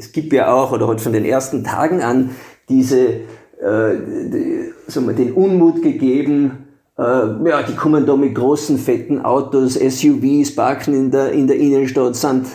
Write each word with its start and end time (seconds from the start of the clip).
es 0.00 0.12
gibt 0.12 0.32
ja 0.32 0.52
auch, 0.52 0.72
oder 0.72 0.88
halt 0.88 1.00
von 1.00 1.12
den 1.12 1.24
ersten 1.24 1.62
Tagen 1.62 2.00
an, 2.00 2.30
diese, 2.68 3.00
äh, 3.08 3.96
die, 4.32 4.72
sagen 4.86 5.06
wir, 5.06 5.14
den 5.14 5.32
Unmut 5.32 5.82
gegeben, 5.82 6.68
äh, 6.98 7.02
ja, 7.02 7.62
die 7.62 7.76
kommen 7.76 8.06
da 8.06 8.16
mit 8.16 8.34
großen, 8.34 8.78
fetten 8.78 9.22
Autos, 9.22 9.74
SUVs, 9.74 10.54
parken 10.54 10.94
in 10.94 11.10
der, 11.10 11.32
in 11.32 11.46
der 11.46 11.56
Innenstadt, 11.56 12.16
sind, 12.16 12.46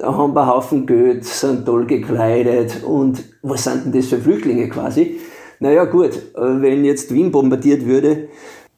haben 0.00 0.36
ein 0.36 0.46
Haufen 0.46 0.86
Geld, 0.86 1.24
sind 1.24 1.66
toll 1.66 1.86
gekleidet 1.86 2.82
und 2.84 3.24
was 3.42 3.64
sind 3.64 3.86
denn 3.86 3.92
das 3.92 4.06
für 4.06 4.18
Flüchtlinge 4.18 4.68
quasi? 4.68 5.18
Naja 5.58 5.84
gut, 5.84 6.14
äh, 6.34 6.62
wenn 6.62 6.84
jetzt 6.84 7.12
Wien 7.12 7.32
bombardiert 7.32 7.84
würde 7.84 8.28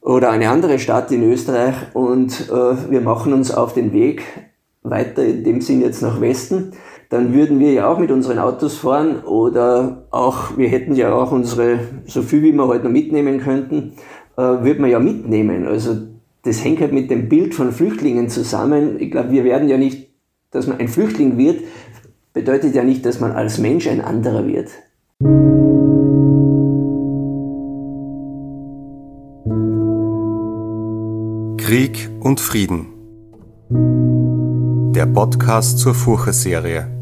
oder 0.00 0.30
eine 0.30 0.48
andere 0.48 0.78
Stadt 0.78 1.12
in 1.12 1.30
Österreich 1.30 1.74
und 1.92 2.48
äh, 2.50 2.90
wir 2.90 3.02
machen 3.02 3.34
uns 3.34 3.50
auf 3.50 3.74
den 3.74 3.92
Weg 3.92 4.22
weiter, 4.82 5.24
in 5.24 5.44
dem 5.44 5.60
Sinn 5.60 5.80
jetzt 5.80 6.02
nach 6.02 6.20
Westen, 6.20 6.72
dann 7.14 7.32
würden 7.32 7.60
wir 7.60 7.72
ja 7.72 7.86
auch 7.86 8.00
mit 8.00 8.10
unseren 8.10 8.40
Autos 8.40 8.76
fahren 8.76 9.22
oder 9.22 10.04
auch, 10.10 10.58
wir 10.58 10.68
hätten 10.68 10.96
ja 10.96 11.14
auch 11.14 11.30
unsere, 11.30 11.78
so 12.06 12.22
viel 12.22 12.42
wie 12.42 12.52
wir 12.52 12.66
heute 12.66 12.86
noch 12.86 12.90
mitnehmen 12.90 13.38
könnten, 13.38 13.92
äh, 14.36 14.42
würde 14.42 14.80
man 14.80 14.90
ja 14.90 14.98
mitnehmen. 14.98 15.64
Also 15.64 15.96
das 16.42 16.64
hängt 16.64 16.80
halt 16.80 16.92
mit 16.92 17.12
dem 17.12 17.28
Bild 17.28 17.54
von 17.54 17.70
Flüchtlingen 17.70 18.28
zusammen. 18.28 18.96
Ich 18.98 19.12
glaube, 19.12 19.30
wir 19.30 19.44
werden 19.44 19.68
ja 19.68 19.78
nicht, 19.78 20.10
dass 20.50 20.66
man 20.66 20.80
ein 20.80 20.88
Flüchtling 20.88 21.38
wird, 21.38 21.60
bedeutet 22.32 22.74
ja 22.74 22.82
nicht, 22.82 23.06
dass 23.06 23.20
man 23.20 23.30
als 23.30 23.58
Mensch 23.58 23.86
ein 23.86 24.00
anderer 24.00 24.48
wird. 24.48 24.70
Krieg 31.64 32.10
und 32.18 32.40
Frieden. 32.40 32.86
Der 34.96 35.06
Podcast 35.06 35.78
zur 35.78 35.94
Furche-Serie. 35.94 36.93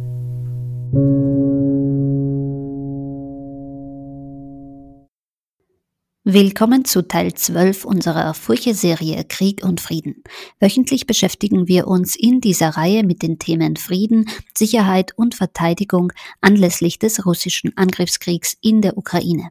Willkommen 6.34 6.86
zu 6.86 7.06
Teil 7.06 7.34
12 7.34 7.84
unserer 7.84 8.32
Furche-Serie 8.32 9.22
Krieg 9.28 9.62
und 9.62 9.82
Frieden. 9.82 10.24
Wöchentlich 10.60 11.06
beschäftigen 11.06 11.68
wir 11.68 11.86
uns 11.86 12.16
in 12.16 12.40
dieser 12.40 12.70
Reihe 12.70 13.04
mit 13.04 13.20
den 13.20 13.38
Themen 13.38 13.76
Frieden, 13.76 14.24
Sicherheit 14.56 15.12
und 15.14 15.34
Verteidigung 15.34 16.10
anlässlich 16.40 16.98
des 16.98 17.26
russischen 17.26 17.76
Angriffskriegs 17.76 18.56
in 18.62 18.80
der 18.80 18.96
Ukraine. 18.96 19.50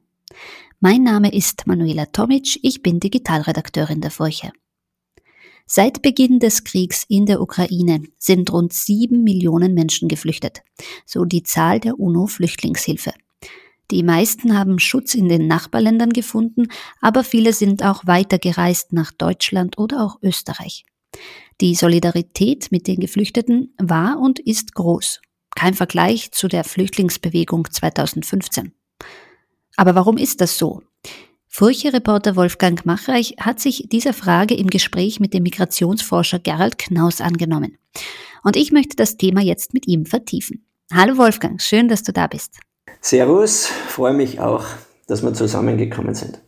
Mein 0.79 1.03
Name 1.03 1.31
ist 1.31 1.67
Manuela 1.67 2.07
Tomic, 2.07 2.57
ich 2.63 2.81
bin 2.81 2.99
Digitalredakteurin 2.99 4.01
der 4.01 4.09
Furche. 4.09 4.51
Seit 5.67 6.01
Beginn 6.01 6.39
des 6.39 6.63
Kriegs 6.63 7.05
in 7.07 7.27
der 7.27 7.41
Ukraine 7.41 8.01
sind 8.17 8.51
rund 8.51 8.73
sieben 8.73 9.23
Millionen 9.23 9.75
Menschen 9.75 10.07
geflüchtet, 10.07 10.63
so 11.05 11.25
die 11.25 11.43
Zahl 11.43 11.79
der 11.79 11.99
UNO-Flüchtlingshilfe. 11.99 13.13
Die 13.91 14.03
meisten 14.03 14.57
haben 14.57 14.79
Schutz 14.79 15.15
in 15.15 15.27
den 15.27 15.47
Nachbarländern 15.47 16.11
gefunden, 16.11 16.67
aber 17.01 17.25
viele 17.25 17.51
sind 17.51 17.83
auch 17.83 18.07
weitergereist 18.07 18.93
nach 18.93 19.11
Deutschland 19.11 19.77
oder 19.77 20.01
auch 20.01 20.17
Österreich. 20.21 20.85
Die 21.59 21.75
Solidarität 21.75 22.71
mit 22.71 22.87
den 22.87 23.01
Geflüchteten 23.01 23.75
war 23.77 24.17
und 24.19 24.39
ist 24.39 24.73
groß. 24.75 25.19
Kein 25.55 25.73
Vergleich 25.73 26.31
zu 26.31 26.47
der 26.47 26.63
Flüchtlingsbewegung 26.63 27.69
2015. 27.69 28.71
Aber 29.75 29.93
warum 29.93 30.15
ist 30.17 30.39
das 30.39 30.57
so? 30.57 30.81
Furche-Reporter 31.49 32.37
Wolfgang 32.37 32.85
Machreich 32.85 33.35
hat 33.41 33.59
sich 33.59 33.89
dieser 33.91 34.13
Frage 34.13 34.55
im 34.55 34.67
Gespräch 34.67 35.19
mit 35.19 35.33
dem 35.33 35.43
Migrationsforscher 35.43 36.39
Gerald 36.39 36.77
Knaus 36.77 37.19
angenommen. 37.19 37.77
Und 38.41 38.55
ich 38.55 38.71
möchte 38.71 38.95
das 38.95 39.17
Thema 39.17 39.41
jetzt 39.41 39.73
mit 39.73 39.85
ihm 39.85 40.05
vertiefen. 40.05 40.65
Hallo 40.93 41.17
Wolfgang, 41.17 41.61
schön, 41.61 41.89
dass 41.89 42.03
du 42.03 42.13
da 42.13 42.27
bist. 42.27 42.57
Servus, 43.01 43.65
freue 43.65 44.13
mich 44.13 44.39
auch, 44.39 44.63
dass 45.07 45.23
wir 45.23 45.33
zusammengekommen 45.33 46.13
sind. 46.13 46.39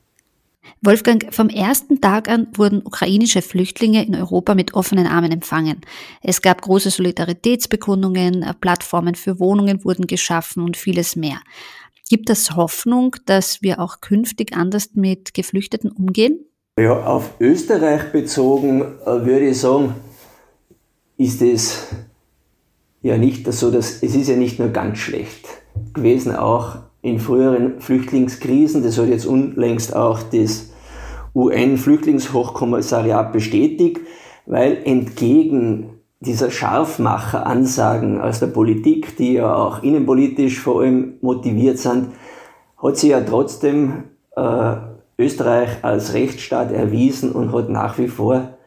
Wolfgang, 0.81 1.33
vom 1.33 1.49
ersten 1.49 1.99
Tag 1.99 2.29
an 2.29 2.47
wurden 2.55 2.81
ukrainische 2.85 3.41
Flüchtlinge 3.41 4.05
in 4.05 4.15
Europa 4.15 4.53
mit 4.53 4.75
offenen 4.75 5.07
Armen 5.07 5.31
empfangen. 5.31 5.81
Es 6.21 6.41
gab 6.41 6.61
große 6.61 6.91
Solidaritätsbekundungen, 6.91 8.45
Plattformen 8.61 9.15
für 9.15 9.39
Wohnungen 9.39 9.83
wurden 9.83 10.05
geschaffen 10.05 10.63
und 10.63 10.77
vieles 10.77 11.15
mehr. 11.15 11.39
Gibt 12.07 12.29
es 12.29 12.55
Hoffnung, 12.55 13.15
dass 13.25 13.63
wir 13.63 13.79
auch 13.79 14.01
künftig 14.01 14.53
anders 14.55 14.91
mit 14.93 15.33
Geflüchteten 15.33 15.89
umgehen? 15.89 16.45
Ja, 16.77 17.03
auf 17.03 17.31
Österreich 17.39 18.11
bezogen 18.11 18.81
äh, 18.81 19.25
würde 19.25 19.49
ich 19.49 19.59
sagen, 19.59 19.95
ist 21.17 21.41
es 21.41 21.87
ja 23.01 23.17
nicht 23.17 23.51
so, 23.51 23.71
dass 23.71 24.03
es 24.03 24.15
ist 24.15 24.27
ja 24.27 24.35
nicht 24.35 24.59
nur 24.59 24.69
ganz 24.69 24.99
schlecht 24.99 25.47
gewesen, 25.93 26.35
auch 26.35 26.77
in 27.01 27.19
früheren 27.19 27.79
Flüchtlingskrisen. 27.79 28.83
Das 28.83 28.97
hat 28.97 29.07
jetzt 29.07 29.25
unlängst 29.25 29.95
auch 29.95 30.21
das 30.23 30.71
UN-Flüchtlingshochkommissariat 31.35 33.33
bestätigt, 33.33 34.01
weil 34.45 34.77
entgegen 34.83 35.89
dieser 36.19 36.51
Scharfmacher-Ansagen 36.51 38.21
aus 38.21 38.39
der 38.39 38.47
Politik, 38.47 39.17
die 39.17 39.33
ja 39.33 39.53
auch 39.55 39.83
innenpolitisch 39.83 40.59
vor 40.59 40.81
allem 40.81 41.15
motiviert 41.21 41.79
sind, 41.79 42.09
hat 42.77 42.97
sie 42.97 43.09
ja 43.09 43.21
trotzdem 43.21 44.05
äh, 44.35 44.75
Österreich 45.17 45.83
als 45.83 46.13
Rechtsstaat 46.13 46.71
erwiesen 46.71 47.31
und 47.31 47.51
hat 47.53 47.69
nach 47.69 47.97
wie 47.97 48.07
vor 48.07 48.57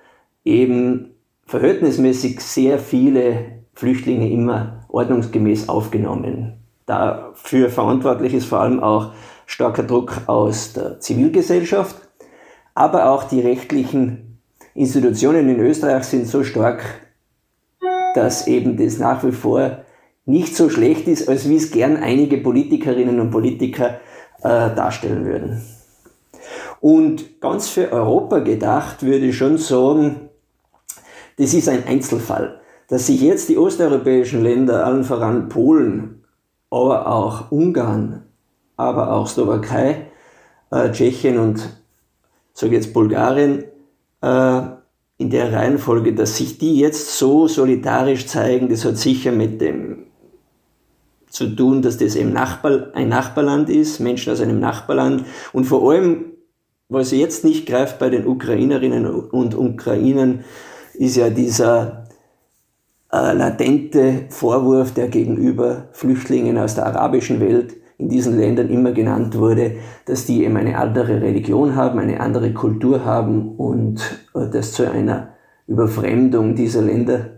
eben 0.45 1.11
verhältnismäßig 1.45 2.41
sehr 2.41 2.79
viele 2.79 3.63
Flüchtlinge 3.75 4.31
immer 4.31 4.85
ordnungsgemäß 4.89 5.69
aufgenommen. 5.69 6.66
Dafür 6.87 7.69
verantwortlich 7.69 8.33
ist 8.33 8.47
vor 8.47 8.61
allem 8.61 8.81
auch 8.81 9.13
starker 9.45 9.83
Druck 9.83 10.23
aus 10.27 10.73
der 10.73 11.01
Zivilgesellschaft, 11.01 11.97
aber 12.75 13.11
auch 13.11 13.25
die 13.25 13.41
rechtlichen 13.41 14.41
Institutionen 14.75 15.49
in 15.49 15.61
Österreich 15.61 16.05
sind 16.05 16.27
so 16.27 16.45
stark 16.45 17.07
dass 18.17 18.47
eben 18.47 18.79
das 18.79 18.99
nach 18.99 19.23
wie 19.25 19.33
vor 19.33 19.85
nicht 20.25 20.57
so 20.57 20.71
schlecht 20.71 21.07
ist, 21.07 21.29
als 21.29 21.49
wie 21.49 21.57
es 21.57 21.71
gern 21.71 21.99
einige 21.99 22.39
Politikerinnen 22.39 23.21
und 23.21 23.31
Politiker 23.31 24.01
äh, 24.43 24.75
darstellen 24.75 25.27
würden. 25.27 25.63
Und 26.81 27.41
ganz 27.41 27.69
für 27.69 27.93
Europa 27.93 28.39
gedacht 28.39 29.03
würde 29.03 29.27
ich 29.27 29.37
schon 29.37 29.59
sagen, 29.59 30.31
das 31.39 31.53
ist 31.53 31.69
ein 31.69 31.87
Einzelfall. 31.87 32.61
Dass 32.89 33.07
sich 33.07 33.21
jetzt 33.21 33.49
die 33.49 33.59
osteuropäischen 33.59 34.43
Länder, 34.43 34.87
allen 34.87 35.05
voran 35.05 35.49
Polen, 35.49 36.25
aber 36.71 37.07
auch 37.07 37.51
Ungarn, 37.51 38.25
aber 38.77 39.13
auch 39.13 39.27
Slowakei, 39.27 40.07
äh, 40.71 40.91
Tschechien 40.91 41.39
und 41.39 41.69
sage 42.53 42.75
jetzt 42.75 42.93
Bulgarien, 42.93 43.65
äh, 44.23 44.63
in 45.19 45.31
der 45.31 45.53
Reihenfolge, 45.53 46.15
dass 46.15 46.37
sich 46.37 46.59
die 46.59 46.79
jetzt 46.79 47.19
so 47.19 47.49
solidarisch 47.49 48.27
zeigen, 48.27 48.69
das 48.69 48.85
hat 48.85 48.99
sicher 48.99 49.33
mit 49.33 49.61
dem 49.61 50.07
zu 51.29 51.49
tun, 51.55 51.83
dass 51.83 51.99
das 51.99 52.17
eben 52.17 52.33
Nachbar, 52.33 52.89
ein 52.95 53.09
Nachbarland 53.09 53.69
ist, 53.69 54.01
Menschen 54.01 54.33
aus 54.33 54.41
einem 54.41 54.61
Nachbarland. 54.61 55.25
Und 55.53 55.65
vor 55.65 55.91
allem, 55.91 56.33
was 56.89 57.11
jetzt 57.11 57.45
nicht 57.45 57.67
greift 57.67 57.99
bei 57.99 58.09
den 58.09 58.27
Ukrainerinnen 58.27 59.07
und 59.07 59.55
Ukrainern, 59.55 60.45
ist 60.95 61.17
ja 61.17 61.29
dieser 61.29 62.06
äh, 63.13 63.33
latente 63.33 64.27
Vorwurf, 64.31 64.93
der 64.93 65.09
gegenüber 65.09 65.89
Flüchtlingen 65.93 66.59
aus 66.59 66.75
der 66.75 66.87
arabischen 66.87 67.41
Welt 67.41 67.77
in 67.99 68.09
diesen 68.09 68.39
Ländern 68.39 68.69
immer 68.69 68.93
genannt 68.93 69.39
wurde, 69.39 69.77
dass 70.05 70.27
die 70.27 70.45
eben 70.45 70.57
eine 70.57 70.79
andere 70.79 71.23
Religion 71.23 71.77
haben, 71.77 71.99
eine 71.99 72.21
andere 72.21 72.53
Kultur 72.53 73.05
haben 73.05 73.57
und 73.57 74.01
äh, 74.35 74.49
das 74.51 74.73
zu 74.73 74.91
einer 74.91 75.35
Überfremdung 75.67 76.55
dieser 76.55 76.83
Länder 76.83 77.31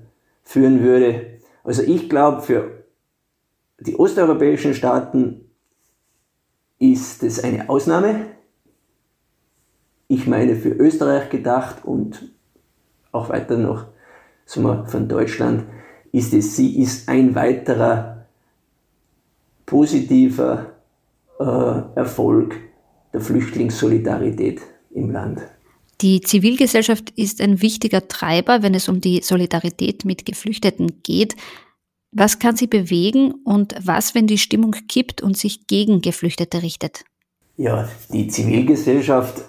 führen 0.42 0.82
würde. 0.82 1.38
Also 1.64 1.82
ich 1.82 2.08
glaube, 2.08 2.42
für 2.42 2.84
die 3.80 3.96
osteuropäischen 3.96 4.74
Staaten 4.74 5.48
ist 6.78 7.22
es 7.22 7.42
eine 7.42 7.68
Ausnahme. 7.68 8.26
Ich 10.08 10.26
meine 10.26 10.56
für 10.56 10.70
Österreich 10.70 11.28
gedacht 11.30 11.84
und 11.84 12.32
auch 13.12 13.28
weiter 13.28 13.58
noch 13.58 13.86
wir, 14.56 14.86
von 14.86 15.08
Deutschland 15.08 15.64
ist 16.12 16.32
es, 16.32 16.56
sie 16.56 16.80
ist 16.80 17.08
ein 17.08 17.34
weiterer 17.34 18.26
positiver 19.66 20.74
äh, 21.38 21.44
Erfolg 21.94 22.56
der 23.12 23.20
Flüchtlingssolidarität 23.20 24.60
im 24.94 25.10
Land. 25.10 25.42
Die 26.00 26.20
Zivilgesellschaft 26.20 27.10
ist 27.10 27.40
ein 27.40 27.60
wichtiger 27.60 28.06
Treiber, 28.06 28.62
wenn 28.62 28.74
es 28.74 28.88
um 28.88 29.00
die 29.00 29.20
Solidarität 29.22 30.04
mit 30.04 30.24
Geflüchteten 30.24 31.02
geht. 31.02 31.34
Was 32.12 32.38
kann 32.38 32.56
sie 32.56 32.68
bewegen 32.68 33.34
und 33.44 33.74
was, 33.82 34.14
wenn 34.14 34.26
die 34.26 34.38
Stimmung 34.38 34.74
kippt 34.88 35.22
und 35.22 35.36
sich 35.36 35.66
gegen 35.66 36.00
Geflüchtete 36.00 36.62
richtet? 36.62 37.04
Ja, 37.56 37.88
die 38.12 38.28
Zivilgesellschaft, 38.28 39.42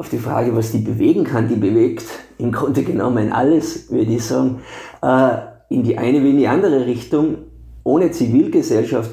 auf 0.00 0.08
die 0.08 0.16
Frage, 0.16 0.56
was 0.56 0.72
die 0.72 0.78
bewegen 0.78 1.24
kann, 1.24 1.46
die 1.46 1.56
bewegt 1.56 2.06
im 2.38 2.52
Grunde 2.52 2.84
genommen 2.84 3.32
alles, 3.32 3.92
würde 3.92 4.12
ich 4.12 4.24
sagen, 4.24 4.62
äh, 5.02 5.32
in 5.68 5.82
die 5.82 5.98
eine 5.98 6.24
wie 6.24 6.30
in 6.30 6.38
die 6.38 6.48
andere 6.48 6.86
Richtung. 6.86 7.36
ohne 7.84 8.10
Zivilgesellschaft 8.10 9.10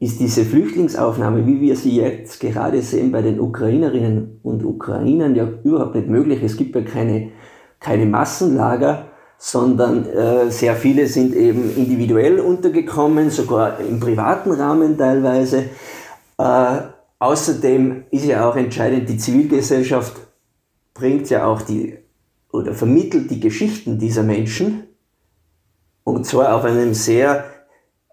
ist 0.00 0.18
diese 0.18 0.44
Flüchtlingsaufnahme, 0.44 1.46
wie 1.46 1.60
wir 1.60 1.76
sie 1.76 1.94
jetzt 1.94 2.40
gerade 2.40 2.82
sehen 2.82 3.12
bei 3.12 3.22
den 3.22 3.38
Ukrainerinnen 3.38 4.40
und 4.42 4.64
Ukrainern, 4.64 5.36
ja 5.36 5.48
überhaupt 5.62 5.94
nicht 5.94 6.08
möglich. 6.08 6.42
Es 6.42 6.56
gibt 6.56 6.74
ja 6.74 6.82
keine, 6.82 7.28
keine 7.78 8.06
Massenlager, 8.06 9.10
sondern 9.38 10.06
äh, 10.06 10.50
sehr 10.50 10.74
viele 10.74 11.06
sind 11.06 11.36
eben 11.36 11.70
individuell 11.76 12.40
untergekommen, 12.40 13.30
sogar 13.30 13.78
im 13.78 14.00
privaten 14.00 14.50
Rahmen 14.50 14.98
teilweise. 14.98 15.66
Äh, 16.36 16.78
außerdem 17.20 18.04
ist 18.10 18.24
ja 18.24 18.48
auch 18.48 18.56
entscheidend, 18.56 19.08
die 19.08 19.16
Zivilgesellschaft 19.16 20.16
bringt 20.94 21.30
ja 21.30 21.46
auch 21.46 21.62
die 21.62 21.98
oder 22.52 22.74
vermittelt 22.74 23.30
die 23.30 23.38
Geschichten 23.38 23.98
dieser 23.98 24.24
Menschen 24.24 24.88
und 26.02 26.26
zwar 26.26 26.56
auf 26.56 26.64
einem 26.64 26.94
sehr 26.94 27.44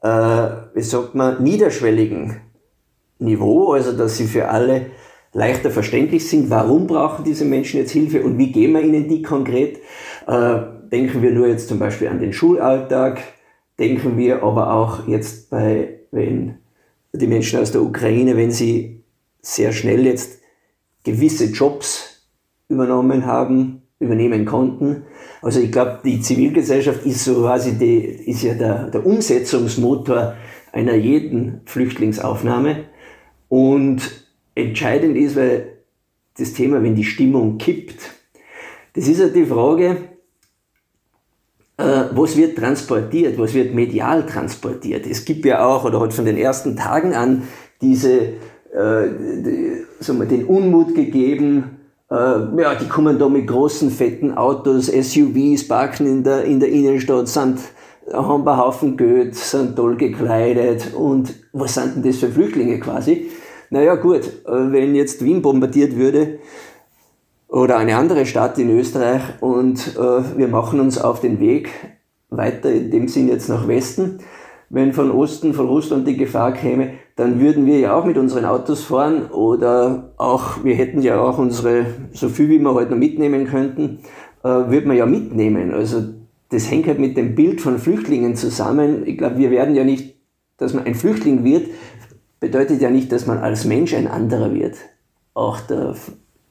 äh, 0.01 0.07
wie 0.73 0.81
sagt 0.81 1.15
man, 1.15 1.43
niederschwelligen 1.43 2.37
Niveau, 3.19 3.71
also 3.71 3.93
dass 3.93 4.17
sie 4.17 4.27
für 4.27 4.49
alle 4.49 4.87
leichter 5.33 5.71
verständlich 5.71 6.29
sind. 6.29 6.49
Warum 6.49 6.87
brauchen 6.87 7.23
diese 7.23 7.45
Menschen 7.45 7.79
jetzt 7.79 7.91
Hilfe 7.91 8.23
und 8.23 8.37
wie 8.37 8.51
geben 8.51 8.73
wir 8.73 8.81
ihnen 8.81 9.07
die 9.07 9.21
konkret? 9.21 9.79
Äh, 10.27 10.59
denken 10.91 11.21
wir 11.21 11.31
nur 11.31 11.47
jetzt 11.47 11.67
zum 11.67 11.79
Beispiel 11.79 12.07
an 12.07 12.19
den 12.19 12.33
Schulalltag, 12.33 13.21
denken 13.79 14.17
wir 14.17 14.43
aber 14.43 14.73
auch 14.73 15.07
jetzt 15.07 15.49
bei, 15.49 15.99
wenn 16.11 16.59
die 17.13 17.27
Menschen 17.27 17.59
aus 17.59 17.71
der 17.71 17.81
Ukraine, 17.81 18.37
wenn 18.37 18.51
sie 18.51 18.96
sehr 19.41 19.71
schnell 19.71 20.05
jetzt 20.05 20.39
gewisse 21.03 21.45
Jobs 21.45 22.27
übernommen 22.69 23.25
haben, 23.25 23.83
übernehmen 23.99 24.45
konnten. 24.45 25.03
Also 25.41 25.59
ich 25.59 25.71
glaube, 25.71 25.99
die 26.03 26.21
Zivilgesellschaft 26.21 27.05
ist 27.05 27.23
so 27.23 27.41
quasi 27.41 27.77
die, 27.77 27.99
ist 27.99 28.43
ja 28.43 28.53
der, 28.53 28.89
der 28.89 29.05
Umsetzungsmotor 29.05 30.35
einer 30.71 30.95
jeden 30.95 31.61
Flüchtlingsaufnahme. 31.65 32.85
Und 33.49 34.01
entscheidend 34.55 35.17
ist, 35.17 35.35
weil 35.35 35.77
das 36.37 36.53
Thema, 36.53 36.83
wenn 36.83 36.95
die 36.95 37.03
Stimmung 37.03 37.57
kippt, 37.57 37.99
das 38.93 39.07
ist 39.07 39.19
ja 39.19 39.27
die 39.27 39.45
Frage, 39.45 39.97
äh, 41.77 42.05
was 42.11 42.35
wird 42.35 42.57
transportiert, 42.57 43.37
was 43.37 43.53
wird 43.53 43.73
medial 43.73 44.25
transportiert. 44.25 45.05
Es 45.07 45.23
gibt 45.23 45.45
ja 45.45 45.65
auch, 45.65 45.85
oder 45.85 46.01
hat 46.01 46.13
von 46.13 46.25
den 46.25 46.37
ersten 46.37 46.75
Tagen 46.75 47.13
an, 47.13 47.43
diese, 47.81 48.33
die, 48.79 49.85
sagen 49.99 50.19
wir, 50.19 50.25
den 50.25 50.45
Unmut 50.45 50.93
gegeben, 50.93 51.77
äh, 52.09 52.15
ja, 52.61 52.75
die 52.75 52.87
kommen 52.87 53.19
da 53.19 53.27
mit 53.27 53.47
großen, 53.47 53.91
fetten 53.91 54.37
Autos, 54.37 54.87
SUVs, 54.87 55.67
parken 55.67 56.07
in 56.07 56.23
der, 56.23 56.45
in 56.45 56.59
der 56.59 56.69
Innenstadt, 56.69 57.27
sind, 57.27 57.59
haben 58.13 58.47
einen 58.47 58.57
Haufen 58.57 58.95
Geld, 58.95 59.35
sind 59.35 59.75
toll 59.75 59.97
gekleidet 59.97 60.93
und 60.93 61.33
was 61.51 61.73
sind 61.73 61.95
denn 61.95 62.03
das 62.03 62.17
für 62.17 62.29
Flüchtlinge 62.29 62.79
quasi? 62.79 63.29
Naja 63.69 63.95
gut, 63.95 64.21
äh, 64.45 64.71
wenn 64.71 64.95
jetzt 64.95 65.23
Wien 65.23 65.41
bombardiert 65.41 65.97
würde 65.97 66.39
oder 67.49 67.77
eine 67.77 67.97
andere 67.97 68.25
Stadt 68.25 68.57
in 68.57 68.69
Österreich 68.69 69.21
und 69.41 69.97
äh, 69.97 70.37
wir 70.37 70.47
machen 70.47 70.79
uns 70.79 70.97
auf 70.97 71.19
den 71.19 71.39
Weg 71.41 71.69
weiter, 72.29 72.71
in 72.71 72.91
dem 72.91 73.07
Sinn 73.09 73.27
jetzt 73.27 73.49
nach 73.49 73.67
Westen, 73.67 74.19
wenn 74.69 74.93
von 74.93 75.11
Osten, 75.11 75.53
von 75.53 75.67
Russland 75.67 76.07
die 76.07 76.17
Gefahr 76.17 76.51
käme, 76.51 76.91
dann 77.15 77.39
würden 77.39 77.65
wir 77.65 77.79
ja 77.79 77.95
auch 77.95 78.05
mit 78.05 78.17
unseren 78.17 78.45
Autos 78.45 78.83
fahren 78.83 79.27
oder 79.31 80.13
auch, 80.17 80.63
wir 80.63 80.75
hätten 80.75 81.01
ja 81.01 81.19
auch 81.21 81.37
unsere, 81.37 81.85
so 82.11 82.29
viel 82.29 82.49
wie 82.49 82.59
wir 82.59 82.73
heute 82.73 82.91
noch 82.91 82.97
mitnehmen 82.97 83.47
könnten, 83.47 83.99
äh, 84.43 84.47
würden 84.47 84.89
wir 84.89 84.95
ja 84.95 85.05
mitnehmen. 85.05 85.73
Also 85.73 86.03
das 86.49 86.69
hängt 86.69 86.87
halt 86.87 86.99
mit 86.99 87.17
dem 87.17 87.35
Bild 87.35 87.61
von 87.61 87.77
Flüchtlingen 87.77 88.35
zusammen. 88.35 89.03
Ich 89.05 89.17
glaube, 89.17 89.37
wir 89.37 89.51
werden 89.51 89.75
ja 89.75 89.83
nicht, 89.83 90.15
dass 90.57 90.73
man 90.73 90.85
ein 90.85 90.95
Flüchtling 90.95 91.43
wird, 91.43 91.67
bedeutet 92.39 92.81
ja 92.81 92.89
nicht, 92.89 93.11
dass 93.11 93.25
man 93.25 93.39
als 93.39 93.65
Mensch 93.65 93.93
ein 93.93 94.07
anderer 94.07 94.53
wird. 94.53 94.75
Auch 95.33 95.59
der, 95.61 95.95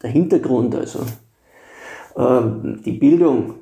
der 0.03 0.11
Hintergrund, 0.11 0.75
also 0.75 1.01
äh, 2.17 2.43
die 2.85 2.93
Bildung, 2.93 3.55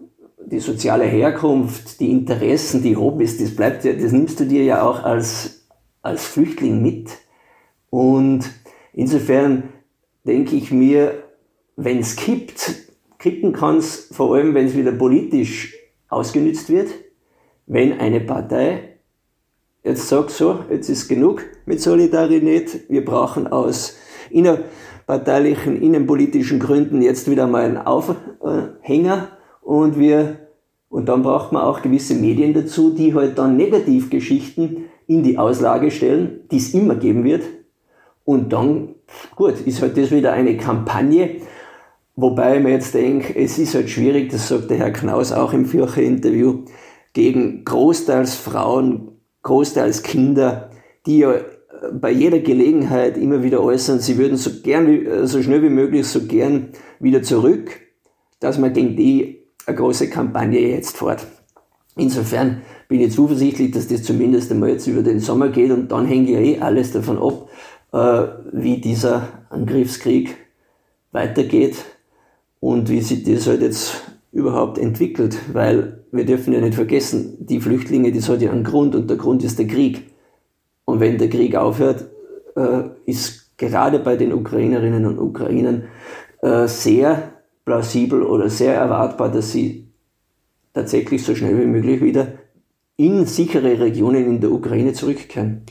die 0.46 0.60
soziale 0.60 1.04
Herkunft, 1.04 2.00
die 2.00 2.10
Interessen, 2.10 2.82
die 2.82 2.96
Hobbys, 2.96 3.38
das 3.38 3.54
bleibt 3.54 3.84
ja, 3.84 3.92
das 3.92 4.12
nimmst 4.12 4.40
du 4.40 4.46
dir 4.46 4.64
ja 4.64 4.82
auch 4.82 5.02
als, 5.02 5.66
als 6.02 6.24
Flüchtling 6.24 6.82
mit. 6.82 7.10
Und 7.90 8.50
insofern 8.92 9.64
denke 10.24 10.56
ich 10.56 10.70
mir, 10.70 11.24
wenn 11.76 11.98
es 11.98 12.16
kippt, 12.16 12.74
kippen 13.18 13.52
kann 13.52 13.78
es 13.78 14.08
vor 14.12 14.34
allem, 14.34 14.54
wenn 14.54 14.66
es 14.66 14.76
wieder 14.76 14.92
politisch 14.92 15.74
ausgenützt 16.08 16.68
wird, 16.70 16.88
wenn 17.66 17.98
eine 17.98 18.20
Partei 18.20 18.94
jetzt 19.82 20.08
sagt 20.08 20.30
so, 20.30 20.60
jetzt 20.70 20.88
ist 20.88 21.08
genug 21.08 21.44
mit 21.66 21.80
Solidarität, 21.80 22.88
wir 22.88 23.04
brauchen 23.04 23.46
aus 23.46 23.96
innerparteilichen, 24.30 25.80
innenpolitischen 25.80 26.58
Gründen 26.58 27.02
jetzt 27.02 27.30
wieder 27.30 27.46
mal 27.46 27.64
einen 27.64 27.76
Aufhänger 27.78 29.28
und 29.64 29.98
wir, 29.98 30.36
und 30.88 31.08
dann 31.08 31.22
braucht 31.22 31.50
man 31.50 31.62
auch 31.62 31.82
gewisse 31.82 32.14
Medien 32.14 32.54
dazu, 32.54 32.90
die 32.90 33.14
halt 33.14 33.38
dann 33.38 33.56
Negativgeschichten 33.56 34.84
in 35.06 35.22
die 35.22 35.38
Auslage 35.38 35.90
stellen, 35.90 36.40
die 36.50 36.58
es 36.58 36.72
immer 36.74 36.94
geben 36.94 37.24
wird. 37.24 37.42
Und 38.24 38.52
dann, 38.52 38.94
gut, 39.34 39.60
ist 39.66 39.82
halt 39.82 39.96
das 39.96 40.10
wieder 40.10 40.32
eine 40.32 40.56
Kampagne, 40.56 41.40
wobei 42.14 42.60
mir 42.60 42.70
jetzt 42.70 42.94
denke, 42.94 43.34
es 43.36 43.58
ist 43.58 43.74
halt 43.74 43.90
schwierig, 43.90 44.30
das 44.30 44.48
sagt 44.48 44.70
der 44.70 44.78
Herr 44.78 44.92
Knaus 44.92 45.32
auch 45.32 45.52
im 45.52 45.66
Fürche-Interview, 45.66 46.64
gegen 47.12 47.64
großteils 47.64 48.34
Frauen, 48.34 49.12
großteils 49.42 50.02
Kinder, 50.02 50.70
die 51.06 51.18
ja 51.18 51.34
bei 51.92 52.10
jeder 52.10 52.38
Gelegenheit 52.38 53.16
immer 53.16 53.42
wieder 53.42 53.62
äußern, 53.62 53.98
sie 54.00 54.16
würden 54.18 54.36
so 54.36 54.50
gern, 54.62 55.26
so 55.26 55.42
schnell 55.42 55.62
wie 55.62 55.68
möglich, 55.68 56.06
so 56.06 56.26
gern 56.26 56.68
wieder 56.98 57.22
zurück, 57.22 57.80
dass 58.40 58.58
man 58.58 58.72
gegen 58.72 58.96
die 58.96 59.43
eine 59.66 59.76
große 59.76 60.10
Kampagne 60.10 60.60
jetzt 60.60 60.96
fort. 60.96 61.26
Insofern 61.96 62.62
bin 62.88 63.00
ich 63.00 63.12
zuversichtlich, 63.12 63.70
dass 63.70 63.88
das 63.88 64.02
zumindest 64.02 64.50
einmal 64.50 64.70
jetzt 64.70 64.86
über 64.86 65.02
den 65.02 65.20
Sommer 65.20 65.48
geht 65.48 65.70
und 65.70 65.92
dann 65.92 66.06
hängt 66.06 66.28
ja 66.28 66.40
eh 66.40 66.58
alles 66.58 66.92
davon 66.92 67.18
ab, 67.18 67.48
äh, 67.92 68.28
wie 68.52 68.78
dieser 68.80 69.44
Angriffskrieg 69.50 70.36
weitergeht 71.12 71.76
und 72.60 72.88
wie 72.88 73.00
sich 73.00 73.22
das 73.22 73.46
halt 73.46 73.62
jetzt 73.62 74.02
überhaupt 74.32 74.78
entwickelt, 74.78 75.38
weil 75.52 76.04
wir 76.10 76.24
dürfen 76.24 76.52
ja 76.52 76.60
nicht 76.60 76.74
vergessen, 76.74 77.36
die 77.38 77.60
Flüchtlinge, 77.60 78.10
das 78.10 78.28
hat 78.28 78.42
ja 78.42 78.50
einen 78.50 78.64
Grund 78.64 78.96
und 78.96 79.08
der 79.08 79.16
Grund 79.16 79.44
ist 79.44 79.58
der 79.60 79.68
Krieg. 79.68 80.10
Und 80.84 80.98
wenn 80.98 81.18
der 81.18 81.30
Krieg 81.30 81.54
aufhört, 81.54 82.06
äh, 82.56 82.82
ist 83.06 83.56
gerade 83.56 84.00
bei 84.00 84.16
den 84.16 84.32
Ukrainerinnen 84.32 85.06
und 85.06 85.18
Ukrainern 85.18 85.84
äh, 86.42 86.66
sehr 86.66 87.33
plausibel 87.64 88.22
oder 88.22 88.48
sehr 88.48 88.74
erwartbar, 88.74 89.30
dass 89.30 89.52
sie 89.52 89.88
tatsächlich 90.72 91.24
so 91.24 91.34
schnell 91.34 91.58
wie 91.60 91.66
möglich 91.66 92.00
wieder 92.02 92.34
in 92.96 93.26
sichere 93.26 93.78
Regionen 93.80 94.26
in 94.26 94.40
der 94.40 94.52
Ukraine 94.52 94.92
zurückkehren. 94.92 95.62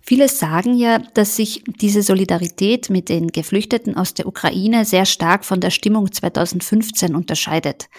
Viele 0.00 0.28
sagen 0.28 0.74
ja, 0.74 1.00
dass 1.14 1.36
sich 1.36 1.64
diese 1.66 2.02
Solidarität 2.02 2.88
mit 2.88 3.10
den 3.10 3.28
Geflüchteten 3.28 3.94
aus 3.94 4.14
der 4.14 4.26
Ukraine 4.26 4.86
sehr 4.86 5.04
stark 5.04 5.44
von 5.44 5.60
der 5.60 5.70
Stimmung 5.70 6.10
2015 6.10 7.14
unterscheidet. 7.14 7.90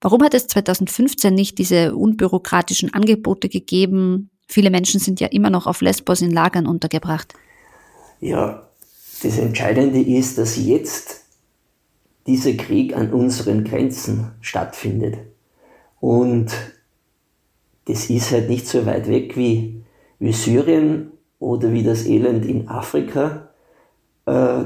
Warum 0.00 0.22
hat 0.22 0.34
es 0.34 0.46
2015 0.46 1.34
nicht 1.34 1.58
diese 1.58 1.96
unbürokratischen 1.96 2.94
Angebote 2.94 3.48
gegeben? 3.48 4.30
Viele 4.46 4.70
Menschen 4.70 5.00
sind 5.00 5.18
ja 5.18 5.26
immer 5.26 5.50
noch 5.50 5.66
auf 5.66 5.80
Lesbos 5.80 6.22
in 6.22 6.30
Lagern 6.30 6.66
untergebracht. 6.66 7.34
Ja, 8.20 8.68
das 9.22 9.38
Entscheidende 9.38 10.00
ist, 10.00 10.38
dass 10.38 10.56
jetzt 10.56 11.25
dieser 12.26 12.54
Krieg 12.54 12.96
an 12.96 13.12
unseren 13.12 13.64
Grenzen 13.64 14.32
stattfindet. 14.40 15.18
Und 16.00 16.52
das 17.86 18.10
ist 18.10 18.32
halt 18.32 18.48
nicht 18.48 18.66
so 18.66 18.84
weit 18.86 19.08
weg 19.08 19.36
wie, 19.36 19.82
wie 20.18 20.32
Syrien 20.32 21.12
oder 21.38 21.72
wie 21.72 21.82
das 21.82 22.04
Elend 22.06 22.44
in 22.44 22.68
Afrika. 22.68 23.50
Äh, 24.26 24.64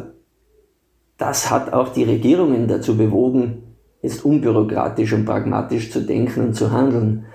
das 1.19 1.51
hat 1.51 1.73
auch 1.73 1.91
die 1.91 2.05
Regierungen 2.05 2.67
dazu 2.67 2.97
bewogen, 2.97 3.75
jetzt 4.01 4.25
unbürokratisch 4.25 5.13
und 5.13 5.27
pragmatisch 5.27 5.91
zu 5.91 6.01
denken 6.01 6.41
und 6.41 6.55
zu 6.55 6.73
handeln. 6.73 7.27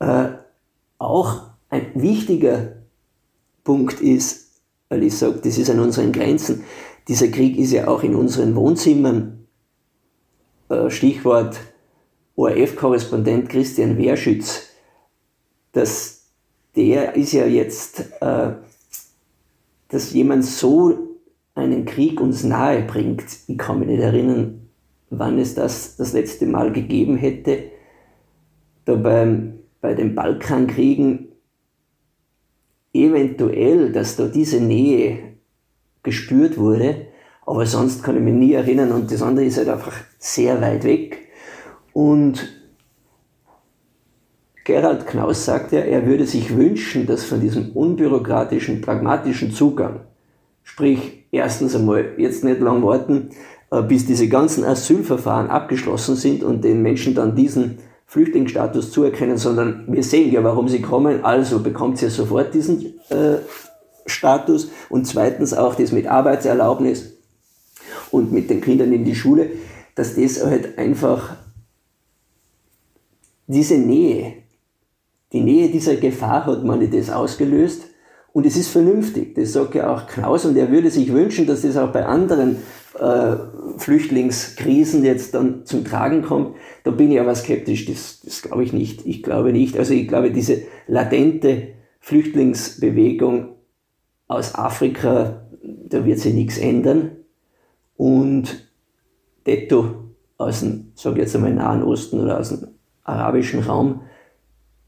Äh, 0.00 0.28
auch 0.98 1.42
ein 1.68 1.90
wichtiger 1.94 2.76
Punkt 3.62 4.00
ist, 4.00 4.60
weil 4.88 5.02
ich 5.02 5.18
sage, 5.18 5.40
das 5.42 5.58
ist 5.58 5.68
an 5.68 5.80
unseren 5.80 6.12
Grenzen. 6.12 6.64
Dieser 7.08 7.28
Krieg 7.28 7.58
ist 7.58 7.72
ja 7.72 7.88
auch 7.88 8.02
in 8.02 8.14
unseren 8.14 8.54
Wohnzimmern 8.54 9.43
Stichwort 10.88 11.58
ORF-Korrespondent 12.36 13.48
Christian 13.48 13.96
Wehrschütz, 13.96 14.70
dass 15.72 16.30
der 16.76 17.14
ist 17.14 17.32
ja 17.32 17.46
jetzt, 17.46 18.12
äh, 18.20 18.52
dass 19.88 20.12
jemand 20.12 20.44
so 20.44 20.98
einen 21.54 21.84
Krieg 21.84 22.20
uns 22.20 22.42
nahe 22.42 22.82
bringt. 22.82 23.24
Ich 23.46 23.58
kann 23.58 23.78
mich 23.78 23.88
nicht 23.88 24.00
erinnern, 24.00 24.68
wann 25.10 25.38
es 25.38 25.54
das 25.54 25.96
das 25.96 26.12
letzte 26.12 26.46
Mal 26.46 26.72
gegeben 26.72 27.16
hätte. 27.16 27.70
Da 28.84 28.96
beim, 28.96 29.60
bei 29.80 29.94
den 29.94 30.14
Balkankriegen 30.14 31.28
eventuell, 32.92 33.92
dass 33.92 34.16
da 34.16 34.26
diese 34.26 34.60
Nähe 34.60 35.34
gespürt 36.02 36.58
wurde, 36.58 37.03
aber 37.46 37.66
sonst 37.66 38.02
kann 38.02 38.16
ich 38.16 38.22
mich 38.22 38.34
nie 38.34 38.52
erinnern 38.54 38.92
und 38.92 39.10
das 39.12 39.22
andere 39.22 39.44
ist 39.44 39.58
halt 39.58 39.68
einfach 39.68 39.94
sehr 40.18 40.60
weit 40.60 40.84
weg. 40.84 41.28
Und 41.92 42.48
Gerald 44.64 45.06
Knaus 45.06 45.44
sagt 45.44 45.72
ja, 45.72 45.80
er 45.80 46.06
würde 46.06 46.26
sich 46.26 46.56
wünschen, 46.56 47.06
dass 47.06 47.24
von 47.24 47.40
diesem 47.40 47.72
unbürokratischen, 47.72 48.80
pragmatischen 48.80 49.52
Zugang, 49.52 50.00
sprich 50.62 51.26
erstens 51.30 51.76
einmal 51.76 52.14
jetzt 52.16 52.44
nicht 52.44 52.60
lang 52.60 52.82
warten, 52.82 53.30
äh, 53.70 53.82
bis 53.82 54.06
diese 54.06 54.28
ganzen 54.28 54.64
Asylverfahren 54.64 55.50
abgeschlossen 55.50 56.16
sind 56.16 56.42
und 56.42 56.64
den 56.64 56.80
Menschen 56.80 57.14
dann 57.14 57.36
diesen 57.36 57.78
Flüchtlingsstatus 58.06 58.90
zuerkennen, 58.90 59.36
sondern 59.36 59.84
wir 59.88 60.02
sehen 60.02 60.32
ja, 60.32 60.42
warum 60.42 60.68
sie 60.68 60.80
kommen, 60.80 61.24
also 61.24 61.60
bekommt 61.60 61.98
sie 61.98 62.08
sofort 62.08 62.54
diesen 62.54 62.94
äh, 63.10 63.36
Status. 64.06 64.70
Und 64.88 65.06
zweitens 65.06 65.52
auch 65.52 65.74
das 65.74 65.92
mit 65.92 66.06
Arbeitserlaubnis 66.06 67.13
und 68.14 68.32
mit 68.32 68.48
den 68.48 68.60
Kindern 68.60 68.92
in 68.92 69.04
die 69.04 69.14
Schule, 69.14 69.50
dass 69.96 70.14
das 70.14 70.44
halt 70.44 70.78
einfach 70.78 71.36
diese 73.48 73.76
Nähe, 73.76 74.34
die 75.32 75.40
Nähe 75.40 75.68
dieser 75.68 75.96
Gefahr 75.96 76.46
hat 76.46 76.64
man 76.64 76.88
das 76.90 77.10
ausgelöst 77.10 77.82
und 78.32 78.46
es 78.46 78.56
ist 78.56 78.68
vernünftig. 78.68 79.34
Das 79.34 79.52
sagt 79.52 79.74
ja 79.74 79.92
auch 79.92 80.06
Klaus 80.06 80.44
und 80.44 80.56
er 80.56 80.70
würde 80.70 80.90
sich 80.90 81.12
wünschen, 81.12 81.46
dass 81.46 81.62
das 81.62 81.76
auch 81.76 81.92
bei 81.92 82.06
anderen 82.06 82.58
äh, 82.98 83.36
Flüchtlingskrisen 83.78 85.04
jetzt 85.04 85.34
dann 85.34 85.66
zum 85.66 85.84
Tragen 85.84 86.22
kommt. 86.22 86.56
Da 86.84 86.92
bin 86.92 87.10
ich 87.10 87.20
aber 87.20 87.34
skeptisch, 87.34 87.86
das, 87.86 88.20
das 88.24 88.42
glaube 88.42 88.62
ich 88.62 88.72
nicht. 88.72 89.04
Ich 89.06 89.24
glaube 89.24 89.52
nicht. 89.52 89.76
Also 89.76 89.92
ich 89.92 90.06
glaube, 90.06 90.30
diese 90.30 90.62
latente 90.86 91.74
Flüchtlingsbewegung 91.98 93.56
aus 94.28 94.54
Afrika, 94.54 95.48
da 95.62 96.06
wird 96.06 96.20
sich 96.20 96.34
nichts 96.34 96.58
ändern. 96.58 97.23
Und 97.96 98.68
detto 99.46 100.04
aus 100.36 100.60
dem, 100.60 100.92
sage 100.94 101.20
jetzt 101.20 101.34
einmal, 101.34 101.54
Nahen 101.54 101.82
Osten 101.82 102.20
oder 102.20 102.40
aus 102.40 102.50
dem 102.50 102.68
arabischen 103.04 103.60
Raum. 103.60 104.02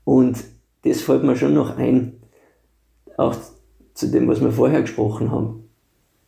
Und 0.05 0.43
das 0.85 1.03
fällt 1.03 1.25
mir 1.25 1.37
schon 1.37 1.55
noch 1.55 1.77
ein, 1.77 2.15
auch 3.17 3.37
zu 3.95 4.09
dem, 4.09 4.29
was 4.29 4.41
wir 4.41 4.51
vorher 4.51 4.83
gesprochen 4.83 5.31
haben. 5.31 5.65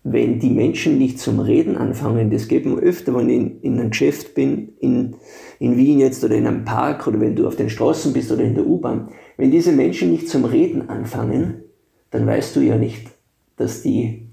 Wenn 0.05 0.39
die 0.39 0.51
Menschen 0.51 0.97
nicht 0.97 1.19
zum 1.19 1.39
Reden 1.41 1.77
anfangen, 1.77 2.31
das 2.31 2.49
geht 2.49 2.65
mir 2.65 2.79
öfter, 2.79 3.15
wenn 3.15 3.29
ich 3.29 3.37
in, 3.37 3.61
in 3.61 3.81
einem 3.81 3.91
Geschäft 3.91 4.35
bin, 4.35 4.71
in, 4.79 5.17
in 5.59 5.77
Wien 5.77 5.99
jetzt 5.99 6.25
oder 6.25 6.37
in 6.37 6.47
einem 6.47 6.65
Park 6.65 7.07
oder 7.07 7.21
wenn 7.21 7.37
du 7.37 7.47
auf 7.47 7.57
den 7.57 7.69
Straßen 7.69 8.13
bist 8.13 8.33
oder 8.33 8.43
in 8.43 8.55
der 8.55 8.67
U-Bahn, 8.67 9.09
wenn 9.37 9.51
diese 9.51 9.73
Menschen 9.73 10.11
nicht 10.11 10.29
zum 10.29 10.45
Reden 10.45 10.89
anfangen, 10.89 11.63
dann 12.11 12.27
weißt 12.27 12.57
du 12.57 12.61
ja 12.61 12.77
nicht, 12.77 13.09
dass 13.57 13.83
die, 13.83 14.28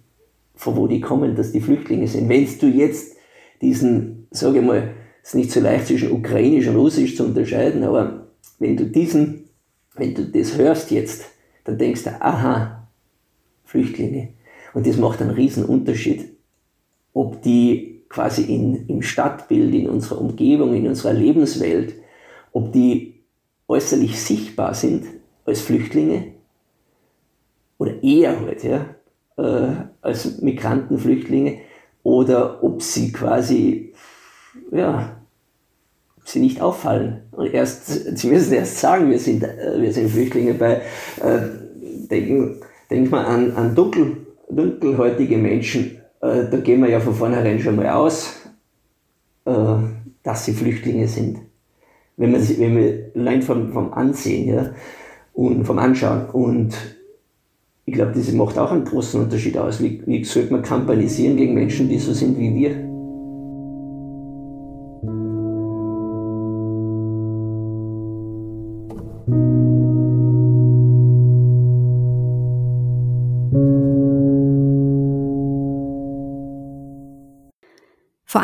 von 0.55 0.75
wo 0.75 0.88
die 0.88 1.01
kommen, 1.01 1.35
dass 1.35 1.51
die 1.51 1.62
Flüchtlinge 1.62 2.07
sind. 2.07 2.29
Wenn 2.29 2.47
du 2.59 2.67
jetzt 2.67 3.15
diesen, 3.62 4.27
sage 4.31 4.59
ich 4.59 4.65
mal, 4.65 4.93
es 5.21 5.29
ist 5.29 5.35
nicht 5.35 5.51
so 5.51 5.59
leicht 5.59 5.88
zwischen 5.88 6.12
Ukrainisch 6.12 6.67
und 6.67 6.75
Russisch 6.75 7.15
zu 7.15 7.25
unterscheiden, 7.25 7.83
aber 7.83 8.27
wenn 8.59 8.77
du 8.77 8.85
diesen, 8.85 9.50
wenn 9.95 10.13
du 10.13 10.25
das 10.25 10.57
hörst 10.57 10.91
jetzt, 10.91 11.25
dann 11.63 11.77
denkst 11.77 12.03
du, 12.03 12.21
aha, 12.21 12.88
Flüchtlinge. 13.63 14.29
Und 14.74 14.85
das 14.85 14.97
macht 14.97 15.21
einen 15.21 15.31
riesen 15.31 15.65
Unterschied, 15.65 16.29
ob 17.13 17.41
die 17.41 18.03
quasi 18.09 18.43
in, 18.43 18.88
im 18.88 19.01
Stadtbild, 19.01 19.74
in 19.74 19.89
unserer 19.89 20.21
Umgebung, 20.21 20.74
in 20.75 20.88
unserer 20.88 21.13
Lebenswelt, 21.13 21.95
ob 22.51 22.71
die 22.71 23.15
äußerlich 23.67 24.21
sichtbar 24.21 24.74
sind 24.74 25.05
als 25.45 25.62
Flüchtlinge 25.62 26.33
oder 27.77 28.03
eher 28.03 28.39
halt, 28.39 28.63
ja, 28.63 28.95
äh, 29.38 29.68
als 30.01 30.42
Migrantenflüchtlinge 30.42 31.60
oder 32.04 32.63
ob 32.63 32.82
sie 32.82 33.12
quasi, 33.12 33.94
ja, 34.72 35.18
ob 36.18 36.27
sie 36.27 36.39
nicht 36.39 36.62
auffallen. 36.62 37.24
Und 37.32 37.48
erst, 37.48 38.18
sie 38.18 38.27
müssen 38.27 38.54
erst 38.54 38.80
sagen, 38.80 39.10
wir 39.10 39.20
sind, 39.20 39.44
äh, 39.44 39.82
wir 39.82 39.92
sind 39.92 40.10
Flüchtlinge 40.10 40.54
bei, 40.54 40.82
äh, 41.22 41.42
denken, 42.10 42.62
denkt 42.89 43.12
man 43.12 43.25
an, 43.25 43.51
an 43.56 43.75
dunkel, 43.75 44.18
dunkelhäutige 44.50 45.38
Menschen, 45.38 46.01
äh, 46.22 46.50
da 46.50 46.58
gehen 46.58 46.82
wir 46.82 46.89
ja 46.89 47.00
von 47.00 47.15
vornherein 47.15 47.60
schon 47.60 47.75
mal 47.75 47.89
aus, 47.89 48.34
äh, 49.46 49.51
dass 50.24 50.46
sie 50.46 50.54
Flüchtlinge 50.54 51.08
sind. 51.08 51.39
Wenn 52.18 52.32
man, 52.32 52.42
wenn 52.60 52.77
wir 52.77 53.12
allein 53.15 53.42
vom, 53.42 53.74
vom 53.74 53.94
Ansehen, 53.94 54.48
ja, 54.48 54.74
und 55.34 55.65
vom 55.65 55.80
Anschauen 55.80 56.30
und 56.30 56.74
ich 57.86 57.94
glaube, 57.94 58.13
das 58.13 58.32
macht 58.32 58.58
auch 58.58 58.72
einen 58.72 58.86
großen 58.86 59.22
Unterschied 59.22 59.58
aus. 59.58 59.82
Wie, 59.82 60.01
wie 60.06 60.24
sollte 60.24 60.54
man 60.54 60.63
kampanisieren 60.63 61.38
gegen 61.38 61.54
Menschen, 61.54 61.88
die 61.88 62.00
so 62.00 62.13
sind 62.13 62.38
wie 62.39 62.54
wir? 62.56 62.95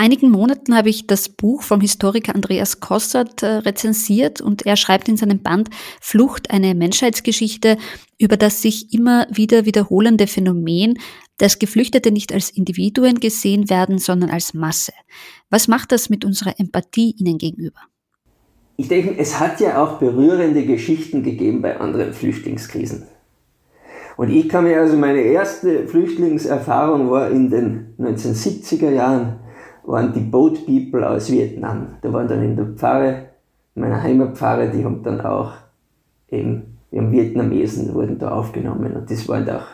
Einigen 0.01 0.31
Monaten 0.31 0.75
habe 0.75 0.89
ich 0.89 1.05
das 1.05 1.29
Buch 1.29 1.62
vom 1.62 1.79
Historiker 1.79 2.34
Andreas 2.34 2.79
Kossert 2.79 3.43
äh, 3.43 3.58
rezensiert 3.58 4.41
und 4.41 4.65
er 4.65 4.75
schreibt 4.75 5.08
in 5.08 5.15
seinem 5.15 5.43
Band 5.43 5.70
Flucht, 6.01 6.50
eine 6.50 6.74
Menschheitsgeschichte 6.74 7.77
über 8.17 8.36
das 8.36 8.63
sich 8.63 8.93
immer 8.93 9.27
wieder 9.31 9.65
wiederholende 9.65 10.25
Phänomen, 10.25 10.98
dass 11.38 11.60
Geflüchtete 11.60 12.12
nicht 12.12 12.34
als 12.34 12.50
Individuen 12.50 13.20
gesehen 13.20 13.70
werden, 13.70 14.00
sondern 14.00 14.31
als 14.31 14.55
Masse. 14.55 14.93
Was 15.51 15.67
macht 15.67 15.91
das 15.91 16.10
mit 16.10 16.25
unserer 16.25 16.60
Empathie 16.60 17.15
ihnen 17.20 17.38
gegenüber? 17.38 17.79
Ich 18.77 18.88
denke, 18.88 19.15
es 19.20 19.39
hat 19.39 19.60
ja 19.60 19.84
auch 19.84 20.00
berührende 20.00 20.65
Geschichten 20.65 21.22
gegeben 21.22 21.62
bei 21.62 21.79
anderen 21.79 22.13
Flüchtlingskrisen. 22.13 23.03
Und 24.17 24.31
ich 24.31 24.50
kann 24.50 24.63
mir 24.63 24.79
also 24.79 24.98
meine 24.98 25.22
erste 25.22 25.88
Flüchtlingserfahrung 25.88 27.12
war 27.12 27.29
in 27.29 27.51
den 27.51 27.93
1970er 28.00 28.89
Jahren 28.89 29.39
waren 29.83 30.13
die 30.13 30.19
Boat 30.19 30.65
People 30.65 31.07
aus 31.07 31.31
Vietnam. 31.31 31.95
Da 32.01 32.11
waren 32.13 32.27
dann 32.27 32.43
in 32.43 32.55
der 32.55 32.65
Pfarre, 32.65 33.29
in 33.75 33.81
meiner 33.81 34.01
Heimatpfarre, 34.01 34.69
die 34.69 34.83
haben 34.83 35.03
dann 35.03 35.21
auch 35.21 35.53
eben, 36.29 36.77
wir 36.91 37.01
haben 37.01 37.11
Vietnamesen, 37.11 37.93
wurden 37.93 38.19
da 38.19 38.31
aufgenommen 38.31 38.95
und 38.95 39.09
das 39.09 39.27
waren 39.27 39.50
auch, 39.50 39.65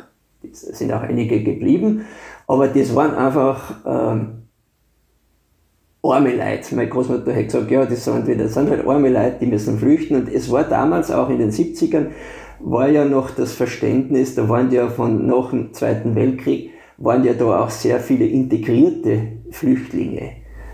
das 0.41 0.61
sind 0.61 0.91
auch 0.93 1.01
einige 1.01 1.43
geblieben, 1.43 2.05
aber 2.47 2.67
das 2.67 2.95
waren 2.95 3.15
einfach 3.15 3.73
ähm, 3.85 4.43
arme 6.03 6.35
Leute. 6.35 6.75
Meine 6.75 6.89
Großmutter 6.89 7.35
hat 7.35 7.45
gesagt, 7.45 7.71
ja, 7.71 7.85
das 7.85 8.05
sind, 8.05 8.27
das 8.39 8.53
sind 8.53 8.69
halt 8.69 8.87
arme 8.87 9.09
Leute, 9.09 9.37
die 9.41 9.47
müssen 9.47 9.77
flüchten 9.77 10.15
und 10.15 10.29
es 10.29 10.51
war 10.51 10.63
damals 10.63 11.11
auch 11.11 11.29
in 11.29 11.39
den 11.39 11.51
70ern, 11.51 12.07
war 12.59 12.89
ja 12.89 13.05
noch 13.05 13.31
das 13.31 13.53
Verständnis, 13.53 14.35
da 14.35 14.47
waren 14.49 14.71
ja 14.71 14.87
von 14.89 15.27
nach 15.27 15.51
dem 15.51 15.73
Zweiten 15.73 16.15
Weltkrieg, 16.15 16.71
waren 16.97 17.23
ja 17.23 17.33
da 17.33 17.63
auch 17.63 17.69
sehr 17.69 17.99
viele 17.99 18.25
integrierte 18.25 19.19
Flüchtlinge. 19.51 20.31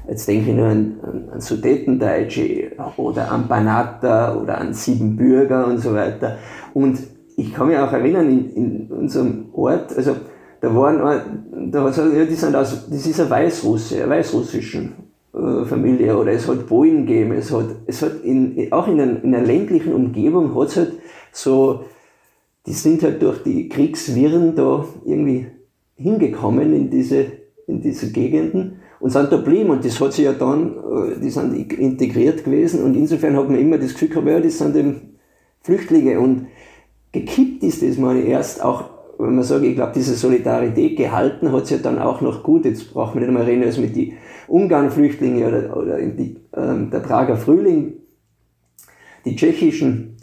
Jetzt 0.08 0.27
denke 0.27 0.51
ich 0.51 0.56
nur 0.56 0.68
an, 0.68 1.00
an, 1.01 1.30
an 1.34 1.42
Sudetendeutsche 1.42 2.72
oder 2.98 3.32
an 3.32 3.48
Banata 3.48 4.36
oder 4.36 4.58
an 4.58 4.74
Siebenbürger 4.74 5.68
und 5.68 5.77
so 5.77 5.94
weiter. 5.94 6.38
Und 6.74 7.00
ich 7.38 7.53
kann 7.53 7.68
mich 7.68 7.77
auch 7.77 7.92
erinnern, 7.92 8.30
in, 8.30 8.50
in 8.53 8.88
unserem 8.92 9.46
Ort, 9.53 9.96
also 9.96 10.15
da 10.62 10.74
waren, 10.75 11.72
da 11.72 11.84
hat 11.84 11.98
ja, 11.98 12.25
die 12.25 12.36
sind 12.36 12.56
aus, 12.56 12.88
das 12.89 13.06
ist 13.06 13.20
eine 13.20 13.30
Weißrusse, 13.30 14.03
eine 14.03 14.10
weißrussischen 14.12 14.94
äh, 15.34 15.65
Familie, 15.65 16.18
oder 16.18 16.32
es 16.32 16.48
hat 16.48 16.68
Bojen 16.68 17.06
gegeben, 17.06 17.34
es 17.34 17.51
hat, 17.51 17.65
es 17.86 18.01
hat 18.01 18.22
in, 18.24 18.72
auch 18.72 18.88
in, 18.88 19.00
einer, 19.00 19.24
in 19.24 19.36
einer 19.36 19.46
ländlichen 19.46 19.94
Umgebung 19.94 20.58
hat 20.58 20.70
es 20.70 20.77
halt 20.77 20.94
so, 21.32 21.86
die 22.65 22.74
sind 22.74 23.03
halt 23.03 23.22
durch 23.22 23.44
die 23.44 23.68
Kriegswirren 23.68 24.56
da 24.56 24.86
irgendwie 25.06 25.48
hingekommen 26.04 26.74
in 26.74 26.90
diese, 26.90 27.26
in 27.68 27.82
diese 27.82 28.12
Gegenden. 28.12 28.82
Und 29.00 29.10
sind 29.10 29.32
da 29.32 29.38
geblieben 29.38 29.70
und 29.70 29.84
das 29.84 30.00
hat 30.00 30.14
sich 30.14 30.26
ja 30.26 30.34
dann, 30.34 30.78
äh, 30.78 31.20
die 31.22 31.30
sind 31.30 31.54
integriert 31.74 32.46
gewesen. 32.46 32.84
Und 32.84 32.96
insofern 32.96 33.36
hat 33.36 33.50
man 33.50 33.60
immer 33.60 33.78
das 33.78 33.94
Gefühl 33.94 34.10
gehabt, 34.10 34.28
ja, 34.28 34.40
das 34.40 34.58
sind 34.58 34.76
eben 34.76 35.18
Flüchtlinge. 35.62 36.20
Und 36.20 36.48
gekippt 37.12 37.64
ist 37.64 37.82
das 37.82 37.98
mal 37.98 38.18
erst 38.18 38.64
auch, 38.64 38.90
wenn 39.18 39.36
man 39.36 39.44
sagt, 39.44 39.64
ich 39.64 39.76
glaube, 39.76 39.92
diese 39.96 40.16
Solidarität 40.16 40.98
gehalten 40.98 41.52
hat 41.52 41.68
sich 41.68 41.78
ja 41.78 41.84
dann 41.84 42.00
auch 42.00 42.22
noch 42.22 42.44
gut, 42.44 42.66
jetzt 42.66 42.94
braucht 42.94 43.16
man 43.16 43.24
nicht 43.24 43.34
mehr 43.34 43.46
reden 43.46 43.64
als 43.64 43.78
mit 43.78 43.96
die 43.96 44.14
Ungarn-Flüchtlinge 44.48 45.48
oder, 45.48 45.78
oder 45.78 46.02
die, 46.02 46.38
äh, 46.52 46.90
der 46.92 47.00
Prager 47.00 47.38
Frühling, 47.38 47.94
die 49.26 49.36
tschechischen 49.36 50.18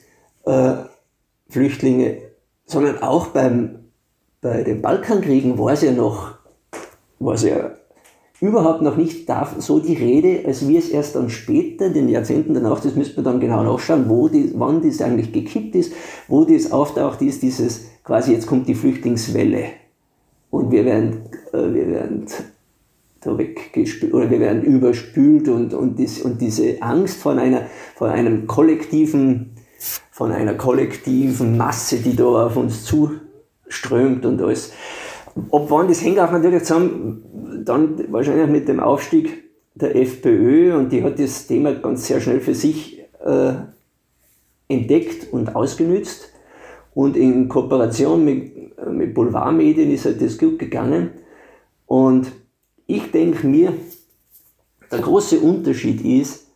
äh, 0.45 0.73
Flüchtlinge, 1.49 2.19
sondern 2.65 3.03
auch 3.03 3.29
beim 3.29 3.80
bei 4.41 4.63
den 4.63 4.81
Balkankriegen 4.81 5.59
war 5.59 5.73
es 5.73 5.83
ja 5.83 5.93
noch, 5.93 6.35
war 7.19 7.35
es 7.35 7.43
ja 7.43 7.73
überhaupt 8.41 8.81
noch 8.81 8.97
nicht 8.97 9.31
so 9.59 9.81
die 9.81 9.95
Rede, 9.95 10.47
als 10.47 10.67
wie 10.67 10.79
es 10.79 10.89
erst 10.89 11.15
dann 11.15 11.29
später, 11.29 11.91
den 11.91 12.09
Jahrzehnten 12.09 12.55
danach, 12.55 12.81
das 12.81 12.97
müsste 12.97 13.17
man 13.17 13.25
dann 13.25 13.41
genau 13.41 13.63
nachschauen, 13.63 14.09
wo 14.09 14.29
die, 14.29 14.53
wann 14.57 14.83
das 14.83 15.03
eigentlich 15.03 15.33
gekippt 15.33 15.75
ist, 15.75 15.93
wo 16.27 16.45
das 16.45 16.73
auftaucht 16.73 17.21
ist, 17.21 17.43
dieses 17.43 17.91
quasi 18.03 18.33
jetzt 18.33 18.47
kommt 18.47 18.67
die 18.67 18.75
Flüchtlingswelle. 18.75 19.65
Und 20.51 20.71
wir 20.71 20.85
werden, 20.85 21.23
äh, 21.53 21.73
wir 21.73 21.87
werden 21.89 22.25
da 23.21 23.37
weggespült 23.37 24.15
oder 24.15 24.31
wir 24.31 24.41
werden 24.41 24.63
überspült 24.63 25.49
und, 25.49 25.75
und, 25.75 25.99
dies, 25.99 26.23
und 26.23 26.41
diese 26.41 26.81
Angst 26.81 27.19
von 27.19 27.39
einer, 27.39 27.67
von 27.95 28.09
einem 28.09 28.47
kollektiven, 28.47 29.51
von 30.11 30.33
einer 30.33 30.55
kollektiven 30.55 31.59
Masse, 31.59 31.99
die 31.99 32.17
da 32.17 32.47
auf 32.47 32.57
uns 32.57 32.85
zuströmt 33.71 34.27
und 34.27 34.43
alles. 34.43 34.73
Ob 35.51 35.71
wann, 35.71 35.89
das 35.89 36.03
hängt 36.03 36.19
auch 36.19 36.31
natürlich 36.31 36.65
zusammen, 36.65 37.63
dann 37.65 38.13
wahrscheinlich 38.13 38.49
mit 38.49 38.69
dem 38.69 38.81
Aufstieg 38.81 39.45
der 39.75 39.97
FPÖ 39.97 40.77
und 40.77 40.91
die 40.91 41.03
hat 41.03 41.19
das 41.19 41.47
Thema 41.47 41.73
ganz 41.75 42.07
sehr 42.07 42.21
schnell 42.21 42.41
für 42.41 42.55
sich 42.55 43.01
äh, 43.25 43.53
entdeckt 44.69 45.33
und 45.33 45.55
ausgenützt. 45.55 46.33
Und 46.93 47.17
in 47.17 47.49
Kooperation 47.49 48.25
mit, 48.25 48.87
mit 48.91 49.15
Boulevardmedien 49.15 49.91
ist 49.93 50.05
halt 50.05 50.21
das 50.21 50.37
gut 50.37 50.59
gegangen. 50.59 51.11
Und 51.87 52.33
ich 52.87 53.11
denke 53.13 53.47
mir, 53.47 53.73
der 54.91 54.99
große 54.99 55.39
Unterschied 55.39 56.05
ist, 56.05 56.49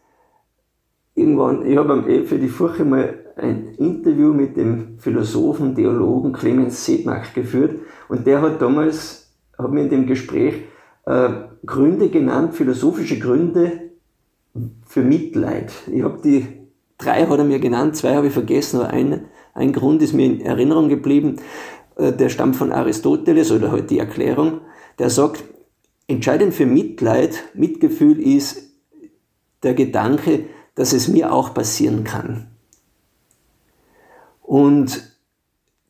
irgendwann, 1.14 1.64
ich 1.64 1.76
habe 1.76 2.24
für 2.26 2.38
die 2.38 2.48
Furche 2.48 2.84
mal 2.84 3.23
ein 3.36 3.74
Interview 3.78 4.32
mit 4.32 4.56
dem 4.56 4.98
Philosophen, 4.98 5.74
Theologen 5.74 6.32
Clemens 6.32 6.84
Sedmach 6.84 7.32
geführt 7.34 7.80
und 8.08 8.26
der 8.26 8.42
hat 8.42 8.62
damals, 8.62 9.32
hat 9.58 9.72
mir 9.72 9.82
in 9.82 9.90
dem 9.90 10.06
Gespräch 10.06 10.62
äh, 11.06 11.28
Gründe 11.66 12.08
genannt, 12.08 12.54
philosophische 12.54 13.18
Gründe 13.18 13.90
für 14.86 15.02
Mitleid. 15.02 15.72
Ich 15.92 16.02
habe 16.02 16.20
die 16.22 16.46
drei 16.98 17.26
hat 17.26 17.38
er 17.38 17.44
mir 17.44 17.58
genannt, 17.58 17.96
zwei 17.96 18.14
habe 18.14 18.28
ich 18.28 18.32
vergessen, 18.32 18.80
aber 18.80 18.90
ein, 18.90 19.24
ein 19.52 19.72
Grund 19.72 20.00
ist 20.02 20.12
mir 20.12 20.26
in 20.26 20.40
Erinnerung 20.40 20.88
geblieben, 20.88 21.36
äh, 21.96 22.12
der 22.12 22.28
stammt 22.28 22.56
von 22.56 22.72
Aristoteles 22.72 23.50
oder 23.50 23.72
halt 23.72 23.90
die 23.90 23.98
Erklärung, 23.98 24.60
der 24.98 25.10
sagt, 25.10 25.44
Entscheidend 26.06 26.52
für 26.52 26.66
Mitleid, 26.66 27.44
Mitgefühl 27.54 28.20
ist 28.20 28.74
der 29.62 29.72
Gedanke, 29.72 30.44
dass 30.74 30.92
es 30.92 31.08
mir 31.08 31.32
auch 31.32 31.54
passieren 31.54 32.04
kann. 32.04 32.53
Und 34.54 35.02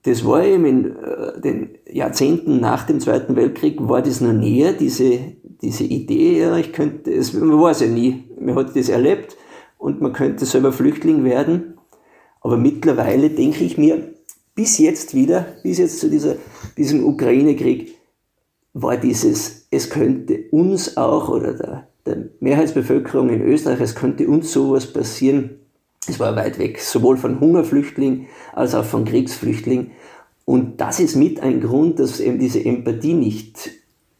das 0.04 0.25
war 0.25 0.42
eben 0.42 0.64
in 0.64 0.97
äh, 0.97 1.38
den 1.38 1.76
Jahrzehnten 1.87 2.61
nach 2.61 2.87
dem 2.87 2.99
Zweiten 2.99 3.37
Weltkrieg, 3.37 3.76
war 3.78 4.00
das 4.00 4.23
noch 4.23 4.33
näher, 4.33 4.73
diese, 4.73 5.18
diese 5.61 5.85
Idee, 5.85 6.40
ja, 6.40 6.56
ich 6.56 6.73
könnte, 6.73 7.12
es, 7.12 7.35
man 7.35 7.61
weiß 7.61 7.80
ja 7.80 7.88
nie, 7.88 8.25
man 8.40 8.54
hat 8.54 8.75
das 8.75 8.88
erlebt 8.88 9.37
und 9.76 10.00
man 10.00 10.14
könnte 10.14 10.47
selber 10.47 10.73
Flüchtling 10.73 11.25
werden. 11.25 11.75
Aber 12.40 12.56
mittlerweile 12.56 13.28
denke 13.28 13.64
ich 13.64 13.76
mir, 13.76 14.14
bis 14.54 14.78
jetzt 14.78 15.14
wieder, 15.14 15.44
bis 15.62 15.76
jetzt 15.76 16.00
zu 16.00 16.09
dieser, 16.09 16.37
diesem 16.78 17.04
Ukraine-Krieg, 17.04 17.99
war 18.73 18.97
dieses, 18.97 19.66
es 19.71 19.90
könnte 19.90 20.44
uns 20.52 20.97
auch 20.97 21.28
oder 21.28 21.52
der, 21.52 21.88
der 22.06 22.30
Mehrheitsbevölkerung 22.40 23.28
in 23.28 23.42
Österreich, 23.42 23.83
es 23.83 23.94
könnte 23.94 24.26
uns 24.26 24.50
sowas 24.50 24.90
passieren. 24.90 25.63
Es 26.06 26.20
war 26.20 26.37
weit 26.37 26.58
weg, 26.58 26.80
sowohl 26.80 27.16
von 27.16 27.40
Hungerflüchtlingen 27.40 28.26
als 28.52 28.75
auch 28.75 28.84
von 28.84 29.04
Kriegsflüchtlingen. 29.04 29.92
Und 30.44 30.80
das 30.80 31.00
ist 31.00 31.16
mit 31.16 31.40
ein 31.40 31.61
Grund, 31.61 31.99
dass 31.99 32.20
eben 32.20 32.38
diese 32.38 32.64
Empathie 32.64 33.14
nicht, 33.14 33.70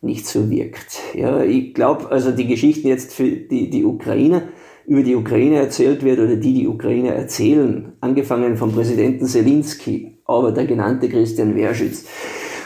nicht 0.01 0.27
so 0.27 0.51
wirkt. 0.51 1.01
Ja, 1.15 1.43
ich 1.43 1.75
glaube, 1.75 2.11
also 2.11 2.31
die 2.31 2.47
Geschichten 2.47 2.89
jetzt 2.89 3.13
für 3.13 3.31
die, 3.31 3.69
die 3.69 3.85
Ukrainer, 3.85 4.43
über 4.87 5.03
die 5.03 5.15
Ukraine 5.15 5.57
erzählt 5.57 6.03
wird 6.03 6.19
oder 6.19 6.37
die 6.37 6.55
die 6.55 6.69
Ukrainer 6.69 7.11
erzählen, 7.11 7.93
angefangen 8.01 8.57
vom 8.57 8.73
Präsidenten 8.73 9.27
Zelensky, 9.27 10.19
aber 10.25 10.53
der 10.53 10.67
genannte 10.67 11.09
Christian 11.09 11.55
Werschütz 11.55 12.05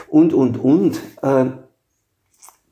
und, 0.08 0.32
und, 0.32 0.58
und, 0.58 1.00
äh, 1.22 1.46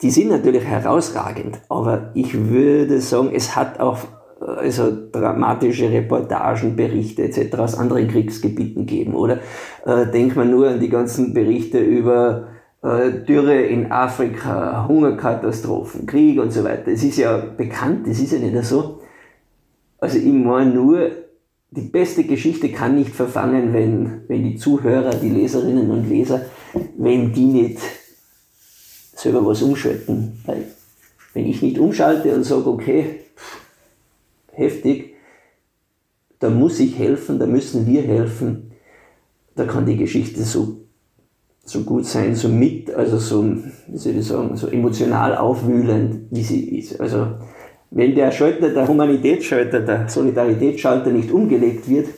die 0.02 0.10
sind 0.10 0.28
natürlich 0.28 0.64
herausragend, 0.64 1.60
aber 1.70 2.10
ich 2.14 2.48
würde 2.50 3.00
sagen, 3.00 3.30
es 3.34 3.56
hat 3.56 3.80
auch 3.80 3.98
also 4.40 4.92
dramatische 5.12 5.90
Reportagen, 5.90 6.76
Berichte 6.76 7.22
etc. 7.24 7.56
aus 7.56 7.74
anderen 7.74 8.08
Kriegsgebieten 8.08 8.86
gegeben. 8.86 9.14
Oder 9.14 9.38
äh, 9.84 10.06
denkt 10.06 10.36
man 10.36 10.50
nur 10.50 10.68
an 10.68 10.80
die 10.80 10.90
ganzen 10.90 11.32
Berichte 11.32 11.78
über 11.78 12.48
äh, 12.82 13.24
Dürre 13.26 13.62
in 13.62 13.90
Afrika, 13.90 14.86
Hungerkatastrophen, 14.86 16.06
Krieg 16.06 16.38
und 16.38 16.52
so 16.52 16.64
weiter. 16.64 16.88
Es 16.88 17.02
ist 17.02 17.16
ja 17.16 17.38
bekannt, 17.38 18.06
es 18.06 18.20
ist 18.20 18.32
ja 18.32 18.38
nicht 18.38 18.64
so. 18.64 19.00
Also 19.98 20.18
ich 20.18 20.26
meine 20.26 20.70
nur, 20.70 21.10
die 21.70 21.88
beste 21.88 22.24
Geschichte 22.24 22.70
kann 22.70 22.94
nicht 22.94 23.10
verfangen, 23.10 23.72
wenn, 23.72 24.22
wenn 24.28 24.44
die 24.44 24.56
Zuhörer, 24.56 25.10
die 25.10 25.30
Leserinnen 25.30 25.90
und 25.90 26.08
Leser, 26.08 26.42
wenn 26.96 27.32
die 27.32 27.46
nicht 27.46 27.78
selber 29.14 29.44
was 29.44 29.62
umschalten. 29.62 30.38
Weil 30.44 30.64
wenn 31.34 31.46
ich 31.46 31.62
nicht 31.62 31.78
umschalte 31.78 32.34
und 32.34 32.44
sage, 32.44 32.68
okay, 32.68 33.20
heftig, 34.56 35.14
da 36.38 36.50
muss 36.50 36.80
ich 36.80 36.98
helfen, 36.98 37.38
da 37.38 37.46
müssen 37.46 37.86
wir 37.86 38.02
helfen, 38.02 38.72
da 39.54 39.64
kann 39.64 39.86
die 39.86 39.96
Geschichte 39.96 40.42
so, 40.42 40.78
so 41.64 41.82
gut 41.82 42.06
sein, 42.06 42.34
so 42.34 42.48
mit, 42.48 42.90
also 42.90 43.18
so, 43.18 43.44
wie 43.88 43.96
soll 43.96 44.16
ich 44.16 44.26
sagen, 44.26 44.56
so 44.56 44.68
emotional 44.68 45.36
aufwühlend, 45.36 46.26
wie 46.30 46.42
sie 46.42 46.78
ist. 46.78 47.00
Also, 47.00 47.38
wenn 47.90 48.14
der 48.14 48.30
Schalter, 48.32 48.70
der 48.70 48.86
Humanitätsschalter, 48.86 49.80
der 49.80 50.08
Solidaritätsschalter 50.08 51.10
nicht 51.10 51.30
umgelegt 51.30 51.88
wird, 51.88 52.08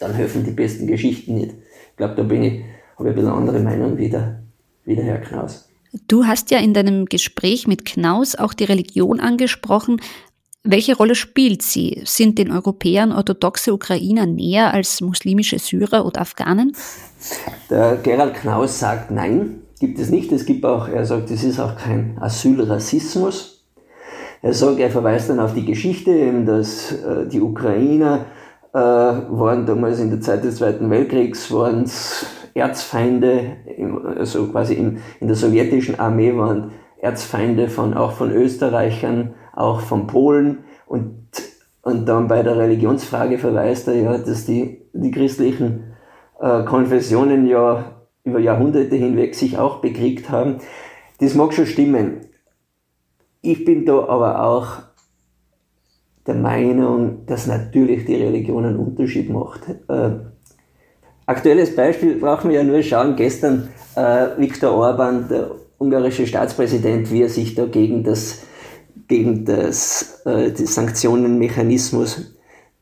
dann 0.00 0.12
helfen 0.12 0.44
die 0.44 0.50
besten 0.50 0.86
Geschichten 0.86 1.34
nicht. 1.36 1.54
Ich 1.90 1.96
glaube, 1.96 2.14
da 2.16 2.22
bin 2.22 2.42
ich, 2.42 2.62
habe 2.98 3.08
ich 3.08 3.14
ein 3.14 3.14
bisschen 3.14 3.30
andere 3.30 3.60
Meinung 3.60 3.96
wie 3.96 4.10
der, 4.10 4.42
wie 4.84 4.96
der 4.96 5.04
Herr 5.04 5.20
Knaus. 5.20 5.68
Du 6.08 6.26
hast 6.26 6.50
ja 6.50 6.58
in 6.58 6.74
deinem 6.74 7.06
Gespräch 7.06 7.66
mit 7.66 7.84
Knaus 7.84 8.34
auch 8.34 8.52
die 8.52 8.64
Religion 8.64 9.20
angesprochen. 9.20 10.00
Welche 10.66 10.96
Rolle 10.96 11.14
spielt 11.14 11.60
sie? 11.60 12.00
Sind 12.06 12.38
den 12.38 12.50
Europäern 12.50 13.12
orthodoxe 13.12 13.74
Ukrainer 13.74 14.24
näher 14.24 14.72
als 14.72 15.02
muslimische 15.02 15.58
Syrer 15.58 16.06
oder 16.06 16.22
Afghanen? 16.22 16.74
Der 17.68 17.96
Gerald 18.02 18.32
Knaus 18.32 18.78
sagt 18.78 19.10
nein, 19.10 19.60
gibt 19.78 19.98
es 19.98 20.08
nicht. 20.08 20.32
Es 20.32 20.46
gibt 20.46 20.64
auch, 20.64 20.88
er 20.88 21.04
sagt, 21.04 21.30
es 21.30 21.44
ist 21.44 21.60
auch 21.60 21.76
kein 21.76 22.16
Asylrassismus. 22.18 23.66
Er 24.40 24.54
sagt, 24.54 24.80
er 24.80 24.90
verweist 24.90 25.28
dann 25.28 25.38
auf 25.38 25.52
die 25.52 25.66
Geschichte, 25.66 26.32
dass 26.46 26.92
äh, 26.92 27.28
die 27.28 27.42
Ukrainer 27.42 28.24
äh, 28.72 28.78
waren 28.78 29.66
damals 29.66 30.00
in 30.00 30.08
der 30.08 30.22
Zeit 30.22 30.44
des 30.44 30.56
Zweiten 30.56 30.88
Weltkriegs, 30.88 31.52
waren 31.52 31.90
Erzfeinde, 32.54 33.58
also 34.16 34.46
quasi 34.46 34.74
in, 34.74 34.98
in 35.20 35.26
der 35.26 35.36
sowjetischen 35.36 36.00
Armee 36.00 36.34
waren 36.34 36.70
Erzfeinde 37.02 37.68
von, 37.68 37.92
auch 37.92 38.12
von 38.12 38.30
Österreichern, 38.30 39.34
auch 39.54 39.80
von 39.80 40.06
Polen 40.06 40.64
und, 40.86 41.28
und 41.82 42.06
dann 42.06 42.28
bei 42.28 42.42
der 42.42 42.56
Religionsfrage 42.56 43.38
verweist 43.38 43.88
er 43.88 43.94
ja, 43.94 44.18
dass 44.18 44.46
die, 44.46 44.82
die 44.92 45.10
christlichen 45.10 45.94
äh, 46.40 46.64
Konfessionen 46.64 47.46
ja 47.46 48.02
über 48.24 48.38
Jahrhunderte 48.38 48.96
hinweg 48.96 49.34
sich 49.34 49.58
auch 49.58 49.80
bekriegt 49.80 50.30
haben. 50.30 50.58
Das 51.20 51.34
mag 51.34 51.52
schon 51.52 51.66
stimmen. 51.66 52.20
Ich 53.42 53.64
bin 53.64 53.84
da 53.84 54.06
aber 54.08 54.42
auch 54.42 54.78
der 56.26 56.34
Meinung, 56.34 57.26
dass 57.26 57.46
natürlich 57.46 58.06
die 58.06 58.16
Religion 58.16 58.64
einen 58.64 58.78
Unterschied 58.78 59.28
macht. 59.28 59.68
Äh, 59.88 60.10
Aktuelles 61.26 61.74
Beispiel 61.74 62.16
brauchen 62.16 62.50
wir 62.50 62.58
ja 62.58 62.64
nur 62.64 62.82
schauen. 62.82 63.16
Gestern 63.16 63.70
äh, 63.96 64.26
Viktor 64.36 64.72
Orban, 64.72 65.26
der 65.28 65.52
ungarische 65.78 66.26
Staatspräsident, 66.26 67.10
wie 67.10 67.22
er 67.22 67.30
sich 67.30 67.54
da 67.54 67.64
gegen 67.64 68.04
das, 68.04 68.42
gegen 69.08 69.44
das, 69.44 70.22
äh, 70.24 70.50
den 70.50 70.66
Sanktionenmechanismus 70.66 72.34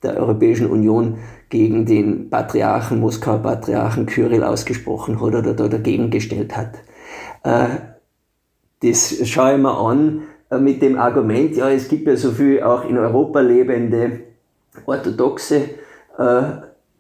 der 0.03 0.17
Europäischen 0.17 0.69
Union 0.69 1.19
gegen 1.49 1.85
den 1.87 2.31
Patriarchen, 2.31 3.01
Moskauer 3.01 3.39
Patriarchen 3.39 4.07
Kyrill 4.07 4.43
ausgesprochen 4.43 5.21
hat 5.21 5.35
oder 5.35 5.55
da 5.55 5.69
dagegen 5.69 6.11
gestellt 6.11 6.57
hat. 6.57 6.75
Äh, 7.45 7.77
das 8.83 9.29
schaue 9.29 9.57
ich 9.57 9.63
mir 9.63 9.77
an 9.77 10.23
äh, 10.51 10.59
mit 10.59 10.83
dem 10.83 10.99
Argument, 10.99 11.57
ja, 11.57 11.71
es 11.71 11.89
gibt 11.89 12.07
ja 12.07 12.17
so 12.17 12.33
viel 12.33 12.63
auch 12.63 12.89
in 12.89 12.99
Europa 12.99 13.41
lebende 13.41 14.21
orthodoxe 14.87 15.71
äh, 16.19 16.43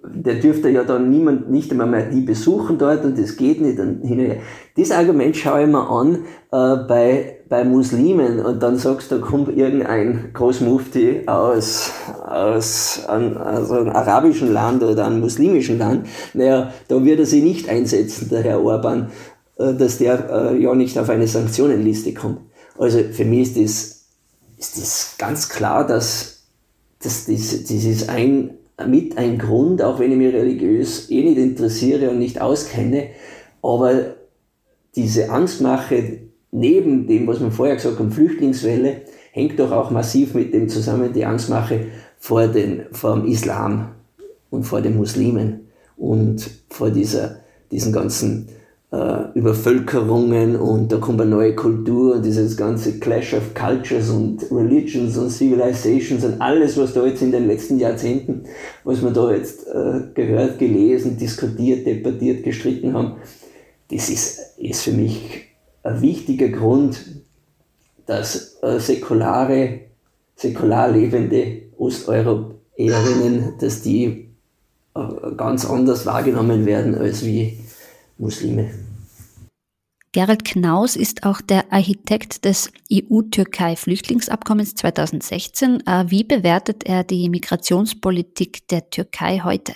der 0.04 0.34
dürfte 0.34 0.68
ja 0.68 0.84
dann 0.84 1.10
niemand, 1.10 1.50
nicht 1.50 1.70
einmal 1.70 1.86
mehr 1.86 2.10
die 2.10 2.22
besuchen 2.22 2.78
dort 2.78 3.04
und 3.04 3.18
das 3.18 3.36
geht 3.36 3.60
nicht 3.60 3.78
und 3.78 4.02
hin 4.02 4.18
und 4.18 4.26
her. 4.26 4.36
Das 4.76 4.90
Argument 4.90 5.36
schaue 5.36 5.62
ich 5.62 5.68
mir 5.68 5.88
an 5.88 6.24
äh, 6.50 6.76
bei, 6.86 7.36
bei 7.48 7.64
Muslimen 7.64 8.40
und 8.40 8.62
dann 8.62 8.76
sagst 8.76 9.10
du, 9.10 9.18
da 9.18 9.26
kommt 9.26 9.56
irgendein 9.56 10.30
Großmufti 10.32 11.22
aus, 11.26 11.92
aus 12.26 13.04
an, 13.06 13.36
also 13.36 13.74
einem 13.74 13.90
arabischen 13.90 14.52
Land 14.52 14.82
oder 14.82 15.06
einem 15.06 15.20
muslimischen 15.20 15.78
Land. 15.78 16.06
Naja, 16.34 16.72
da 16.88 17.04
wird 17.04 17.20
er 17.20 17.26
sich 17.26 17.42
nicht 17.42 17.68
einsetzen, 17.68 18.28
der 18.28 18.42
Herr 18.42 18.62
Orban, 18.62 19.10
äh, 19.58 19.72
dass 19.74 19.98
der 19.98 20.30
äh, 20.30 20.60
ja 20.60 20.74
nicht 20.74 20.98
auf 20.98 21.10
eine 21.10 21.28
Sanktionenliste 21.28 22.12
kommt. 22.12 22.40
Also 22.76 22.98
für 23.12 23.24
mich 23.24 23.56
ist 23.56 23.56
das, 23.56 24.02
ist 24.58 24.78
das 24.78 25.14
ganz 25.18 25.48
klar, 25.48 25.86
dass, 25.86 26.42
dass 27.02 27.26
das, 27.26 27.50
das 27.50 27.70
ist 27.70 28.08
ein, 28.08 28.58
mit 28.86 29.18
ein 29.18 29.38
Grund, 29.38 29.82
auch 29.82 29.98
wenn 29.98 30.12
ich 30.12 30.18
mich 30.18 30.34
religiös 30.34 31.10
eh 31.10 31.22
nicht 31.22 31.38
interessiere 31.38 32.10
und 32.10 32.18
nicht 32.18 32.40
auskenne, 32.40 33.08
aber 33.62 34.16
diese 34.94 35.30
Angstmache 35.30 36.18
neben 36.50 37.06
dem, 37.06 37.26
was 37.26 37.40
man 37.40 37.52
vorher 37.52 37.76
gesagt 37.76 37.98
hat, 37.98 38.12
Flüchtlingswelle, 38.12 39.02
hängt 39.32 39.58
doch 39.58 39.72
auch 39.72 39.90
massiv 39.90 40.34
mit 40.34 40.52
dem 40.52 40.68
zusammen, 40.68 41.12
die 41.12 41.24
Angstmache 41.24 41.86
vor, 42.18 42.46
den, 42.48 42.82
vor 42.92 43.14
dem 43.14 43.26
Islam 43.26 43.92
und 44.50 44.64
vor 44.64 44.82
den 44.82 44.96
Muslimen 44.96 45.68
und 45.96 46.50
vor 46.68 46.90
dieser, 46.90 47.40
diesen 47.70 47.92
ganzen 47.92 48.48
äh, 48.92 49.32
Übervölkerungen 49.34 50.54
und 50.56 50.92
da 50.92 50.98
kommt 50.98 51.20
eine 51.20 51.30
neue 51.30 51.54
Kultur 51.54 52.16
und 52.16 52.24
dieses 52.24 52.56
ganze 52.56 52.98
Clash 52.98 53.32
of 53.32 53.54
Cultures 53.54 54.10
und 54.10 54.42
Religions 54.52 55.16
und 55.16 55.30
Civilizations 55.30 56.24
und 56.24 56.40
alles, 56.40 56.76
was 56.76 56.92
da 56.92 57.06
jetzt 57.06 57.22
in 57.22 57.32
den 57.32 57.46
letzten 57.46 57.78
Jahrzehnten, 57.78 58.44
was 58.84 59.02
wir 59.02 59.10
da 59.10 59.32
jetzt 59.32 59.66
äh, 59.66 60.02
gehört, 60.14 60.58
gelesen, 60.58 61.16
diskutiert, 61.16 61.86
debattiert, 61.86 62.44
gestritten 62.44 62.92
haben, 62.92 63.14
das 63.90 64.10
ist, 64.10 64.58
ist 64.58 64.82
für 64.82 64.92
mich 64.92 65.46
ein 65.82 66.00
wichtiger 66.02 66.48
Grund, 66.48 67.00
dass 68.04 68.58
äh, 68.62 68.78
säkulare, 68.78 69.80
säkular 70.36 70.90
lebende 70.90 71.62
Osteuropäerinnen, 71.78 73.54
dass 73.58 73.80
die 73.80 74.28
äh, 74.94 75.34
ganz 75.34 75.64
anders 75.64 76.04
wahrgenommen 76.04 76.66
werden 76.66 76.94
als 76.94 77.24
wie 77.24 77.58
Muslime. 78.18 78.81
Gerald 80.14 80.44
Knaus 80.44 80.94
ist 80.94 81.24
auch 81.24 81.40
der 81.40 81.72
Architekt 81.72 82.44
des 82.44 82.70
EU-Türkei-Flüchtlingsabkommens 82.92 84.74
2016. 84.74 85.86
Äh, 85.86 86.04
wie 86.08 86.22
bewertet 86.22 86.84
er 86.84 87.02
die 87.02 87.30
Migrationspolitik 87.30 88.68
der 88.68 88.90
Türkei 88.90 89.40
heute? 89.42 89.72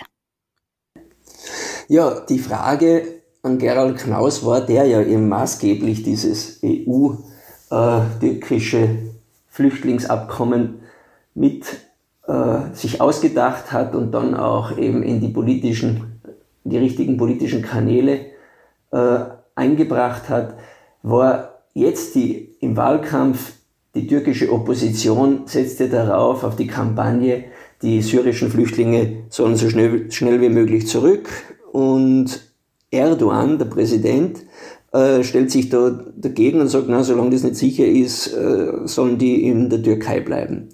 Ja, 1.89 2.21
die 2.21 2.39
Frage 2.39 3.23
an 3.43 3.57
Gerald 3.57 3.97
Knaus 3.97 4.45
war, 4.45 4.61
der 4.61 4.85
ja 4.85 5.01
eben 5.01 5.31
maßgeblich 5.31 6.03
dieses 6.03 6.61
EU-türkische 6.63 8.89
Flüchtlingsabkommen 9.49 10.81
mit 11.33 11.65
äh, 12.27 12.75
sich 12.75 13.01
ausgedacht 13.01 13.73
hat 13.73 13.95
und 13.95 14.13
dann 14.13 14.35
auch 14.35 14.77
eben 14.77 15.03
in 15.03 15.23
die 15.23 15.29
politischen, 15.29 16.21
die 16.65 16.77
richtigen 16.77 17.17
politischen 17.17 17.63
Kanäle 17.63 18.27
äh, 18.91 19.36
eingebracht 19.57 20.29
hat, 20.29 20.55
war 21.03 21.63
jetzt 21.75 22.15
die, 22.15 22.57
im 22.61 22.77
Wahlkampf 22.77 23.53
die 23.97 24.07
türkische 24.07 24.53
Opposition 24.53 25.43
setzte 25.47 25.89
darauf, 25.89 26.45
auf 26.45 26.55
die 26.55 26.67
Kampagne, 26.67 27.45
die 27.83 28.03
syrischen 28.03 28.51
Flüchtlinge 28.51 29.25
sollen 29.31 29.57
so 29.57 29.69
schnell, 29.69 30.11
schnell 30.13 30.41
wie 30.41 30.49
möglich 30.49 30.87
zurück 30.87 31.29
und 31.73 32.41
Erdogan, 32.91 33.59
der 33.59 33.67
Präsident, 33.67 34.41
äh, 34.93 35.23
stellt 35.25 35.51
sich 35.51 35.69
da 35.69 35.91
dagegen 36.17 36.61
und 36.61 36.69
sagt, 36.69 36.87
na, 36.89 37.03
solange 37.03 37.31
das 37.31 37.43
nicht 37.43 37.57
sicher 37.57 37.87
ist, 37.87 38.33
äh, 38.33 38.87
sollen 38.87 39.19
die 39.19 39.47
in 39.47 39.69
der 39.69 39.83
Türkei 39.83 40.21
bleiben. 40.21 40.69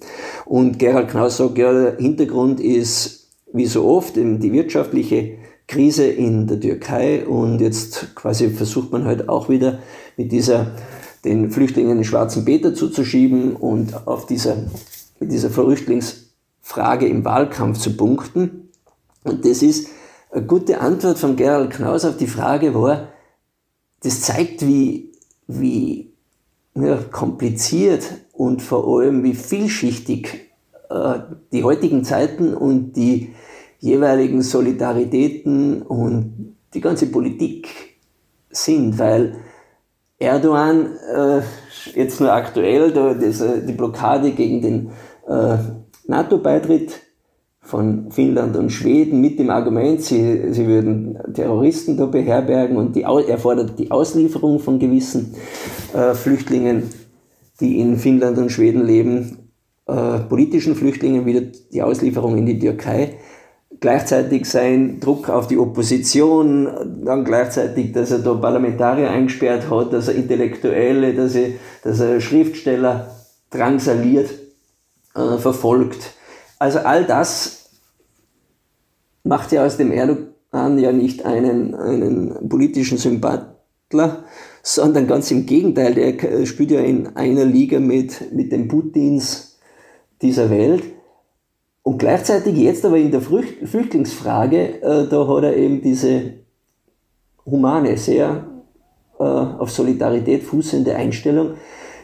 Und 0.45 0.79
Gerhard 0.79 1.09
Knaus 1.09 1.37
sagt, 1.37 1.57
ja, 1.57 1.73
der 1.73 1.97
Hintergrund 1.97 2.59
ist, 2.59 3.31
wie 3.51 3.65
so 3.65 3.85
oft, 3.85 4.15
die 4.15 4.51
wirtschaftliche 4.51 5.37
Krise 5.67 6.05
in 6.05 6.47
der 6.47 6.59
Türkei 6.59 7.25
und 7.25 7.59
jetzt 7.59 8.15
quasi 8.15 8.49
versucht 8.49 8.91
man 8.91 9.05
halt 9.05 9.29
auch 9.29 9.49
wieder 9.49 9.79
mit 10.17 10.31
dieser, 10.31 10.71
den 11.23 11.51
Flüchtlingen 11.51 11.97
den 11.97 12.03
schwarzen 12.03 12.45
Peter 12.45 12.73
zuzuschieben 12.73 13.55
und 13.55 14.07
auf 14.07 14.25
dieser, 14.25 14.57
mit 15.19 15.31
dieser 15.31 15.49
Flüchtlingsfrage 15.49 17.07
im 17.07 17.23
Wahlkampf 17.25 17.79
zu 17.79 17.95
punkten. 17.95 18.69
Und 19.23 19.45
das 19.45 19.61
ist, 19.63 19.87
eine 20.33 20.45
gute 20.45 20.81
Antwort 20.81 21.19
von 21.19 21.35
Gerald 21.35 21.71
Knaus 21.71 22.05
auf 22.05 22.17
die 22.17 22.27
Frage 22.27 22.73
war, 22.73 23.09
das 24.01 24.21
zeigt, 24.21 24.65
wie, 24.65 25.11
wie 25.47 26.11
ja, 26.75 26.97
kompliziert 27.11 28.03
und 28.33 28.61
vor 28.61 28.87
allem 28.87 29.23
wie 29.23 29.35
vielschichtig 29.35 30.51
äh, 30.89 31.19
die 31.51 31.63
heutigen 31.63 32.03
Zeiten 32.03 32.53
und 32.53 32.93
die 32.93 33.33
jeweiligen 33.83 34.41
Solidaritäten 34.41 35.81
und 35.81 36.55
die 36.73 36.79
ganze 36.79 37.07
Politik 37.07 37.67
sind, 38.49 38.97
weil 38.97 39.35
Erdogan 40.17 40.95
äh, 41.13 41.41
jetzt 41.93 42.21
nur 42.21 42.31
aktuell 42.31 42.93
da, 42.93 43.13
das, 43.13 43.41
äh, 43.41 43.65
die 43.65 43.73
Blockade 43.73 44.31
gegen 44.31 44.61
den 44.61 44.91
äh, 45.27 45.57
NATO-Beitritt 46.07 47.01
von 47.59 48.09
Finnland 48.09 48.55
und 48.55 48.69
Schweden 48.69 49.19
mit 49.19 49.37
dem 49.37 49.49
Argument, 49.49 50.01
sie, 50.01 50.53
sie 50.53 50.65
würden 50.65 51.17
Terroristen 51.33 51.97
da 51.97 52.05
beherbergen 52.05 52.77
und 52.77 52.95
die, 52.95 53.01
er 53.01 53.37
fordert 53.37 53.77
die 53.77 53.91
Auslieferung 53.91 54.59
von 54.59 54.79
gewissen 54.79 55.35
äh, 55.93 56.13
Flüchtlingen, 56.13 56.83
die 57.59 57.81
in 57.81 57.97
Finnland 57.97 58.37
und 58.37 58.49
Schweden 58.49 58.85
leben, 58.85 59.49
äh, 59.87 60.19
politischen 60.19 60.75
Flüchtlingen 60.75 61.25
wieder 61.25 61.41
die 61.41 61.81
Auslieferung 61.81 62.37
in 62.37 62.45
die 62.45 62.59
Türkei. 62.59 63.17
Gleichzeitig 63.79 64.45
sein 64.45 64.99
Druck 64.99 65.29
auf 65.29 65.47
die 65.47 65.57
Opposition, 65.57 67.03
dann 67.03 67.25
gleichzeitig, 67.25 67.91
dass 67.91 68.11
er 68.11 68.19
da 68.19 68.33
Parlamentarier 68.33 69.09
eingesperrt 69.09 69.69
hat, 69.69 69.91
dass 69.91 70.07
er 70.07 70.15
Intellektuelle, 70.15 71.13
dass 71.13 71.35
er, 71.35 71.49
dass 71.83 71.99
er 71.99 72.21
Schriftsteller 72.21 73.15
drangsaliert, 73.49 74.29
äh, 75.15 75.37
verfolgt 75.37 76.13
also 76.63 76.79
all 76.79 77.03
das 77.03 77.71
macht 79.25 79.51
ja 79.51 79.65
aus 79.65 79.75
dem 79.75 79.91
Erdogan 79.91 80.77
ja 80.77 80.93
nicht 80.93 81.25
einen, 81.25 81.75
einen 81.75 82.47
politischen 82.47 82.97
Sympathler, 82.97 84.23
sondern 84.61 85.05
ganz 85.05 85.29
im 85.29 85.45
Gegenteil, 85.45 85.93
der 85.93 86.45
spielt 86.45 86.71
ja 86.71 86.79
in 86.79 87.17
einer 87.17 87.43
Liga 87.43 87.81
mit, 87.81 88.31
mit 88.33 88.53
den 88.53 88.69
Putins 88.69 89.59
dieser 90.21 90.49
Welt. 90.49 90.83
Und 91.83 91.97
gleichzeitig 91.97 92.57
jetzt 92.57 92.85
aber 92.85 92.97
in 92.97 93.11
der 93.11 93.21
Flüchtlingsfrage, 93.21 94.81
äh, 94.81 95.07
da 95.07 95.27
hat 95.27 95.43
er 95.43 95.55
eben 95.55 95.81
diese 95.81 96.33
humane, 97.45 97.97
sehr 97.97 98.47
äh, 99.19 99.23
auf 99.23 99.69
Solidarität 99.69 100.43
fußende 100.43 100.95
Einstellung. 100.95 101.55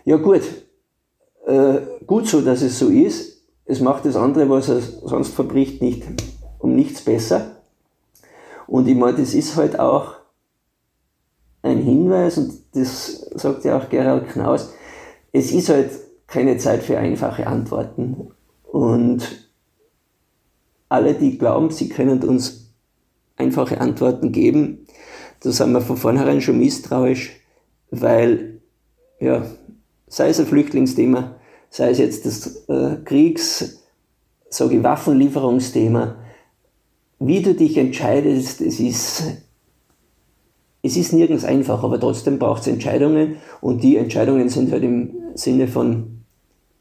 Ja 0.05 0.17
gut, 0.17 0.41
äh, 1.47 1.79
gut 2.05 2.27
so, 2.27 2.41
dass 2.41 2.61
es 2.61 2.77
so 2.77 2.89
ist 2.89 3.39
es 3.69 3.81
macht 3.81 4.03
das 4.05 4.15
andere, 4.15 4.49
was 4.49 4.67
er 4.67 4.81
sonst 4.81 5.35
verbricht, 5.35 5.79
nicht 5.79 6.01
um 6.57 6.75
nichts 6.75 7.01
besser. 7.01 7.57
Und 8.65 8.87
ich 8.87 8.95
meine, 8.95 9.17
das 9.17 9.35
ist 9.35 9.55
halt 9.55 9.79
auch 9.79 10.15
ein 11.61 11.77
Hinweis, 11.77 12.39
und 12.39 12.51
das 12.73 13.29
sagt 13.35 13.65
ja 13.65 13.77
auch 13.77 13.87
Gerald 13.89 14.27
Knaus, 14.29 14.73
es 15.31 15.51
ist 15.51 15.69
halt 15.69 15.91
keine 16.25 16.57
Zeit 16.57 16.81
für 16.81 16.97
einfache 16.97 17.45
Antworten. 17.45 18.31
Und 18.63 19.48
alle, 20.89 21.13
die 21.13 21.37
glauben, 21.37 21.69
sie 21.69 21.87
können 21.87 22.21
uns 22.23 22.73
einfache 23.37 23.79
Antworten 23.79 24.31
geben, 24.31 24.85
da 25.41 25.51
sind 25.51 25.71
wir 25.71 25.81
von 25.81 25.95
vornherein 25.95 26.41
schon 26.41 26.59
misstrauisch, 26.59 27.31
weil, 27.91 28.59
ja, 29.19 29.45
sei 30.07 30.29
es 30.29 30.39
ein 30.39 30.47
Flüchtlingsthema, 30.47 31.35
sei 31.69 31.91
es 31.91 31.99
jetzt 31.99 32.25
das 32.25 32.67
äh, 32.67 32.97
Kriegs-, 33.05 33.83
sage 34.49 34.77
ich, 34.77 34.83
Waffenlieferungsthema, 34.83 36.17
wie 37.19 37.41
du 37.41 37.53
dich 37.53 37.77
entscheidest, 37.77 38.61
es 38.61 38.79
ist, 38.79 39.23
es 40.81 40.97
ist 40.97 41.13
nirgends 41.13 41.45
einfach, 41.45 41.83
aber 41.83 41.99
trotzdem 41.99 42.39
braucht 42.39 42.61
es 42.61 42.67
Entscheidungen 42.67 43.37
und 43.61 43.83
die 43.83 43.97
Entscheidungen 43.97 44.49
sind 44.49 44.71
halt 44.71 44.83
im 44.83 45.11
Sinne 45.35 45.67
von 45.67 46.21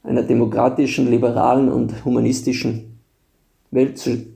einer 0.03 0.23
demokratischen, 0.23 1.11
liberalen 1.11 1.69
und 1.69 2.05
humanistischen 2.05 2.98
Welt 3.71 3.99
zu, 3.99 4.27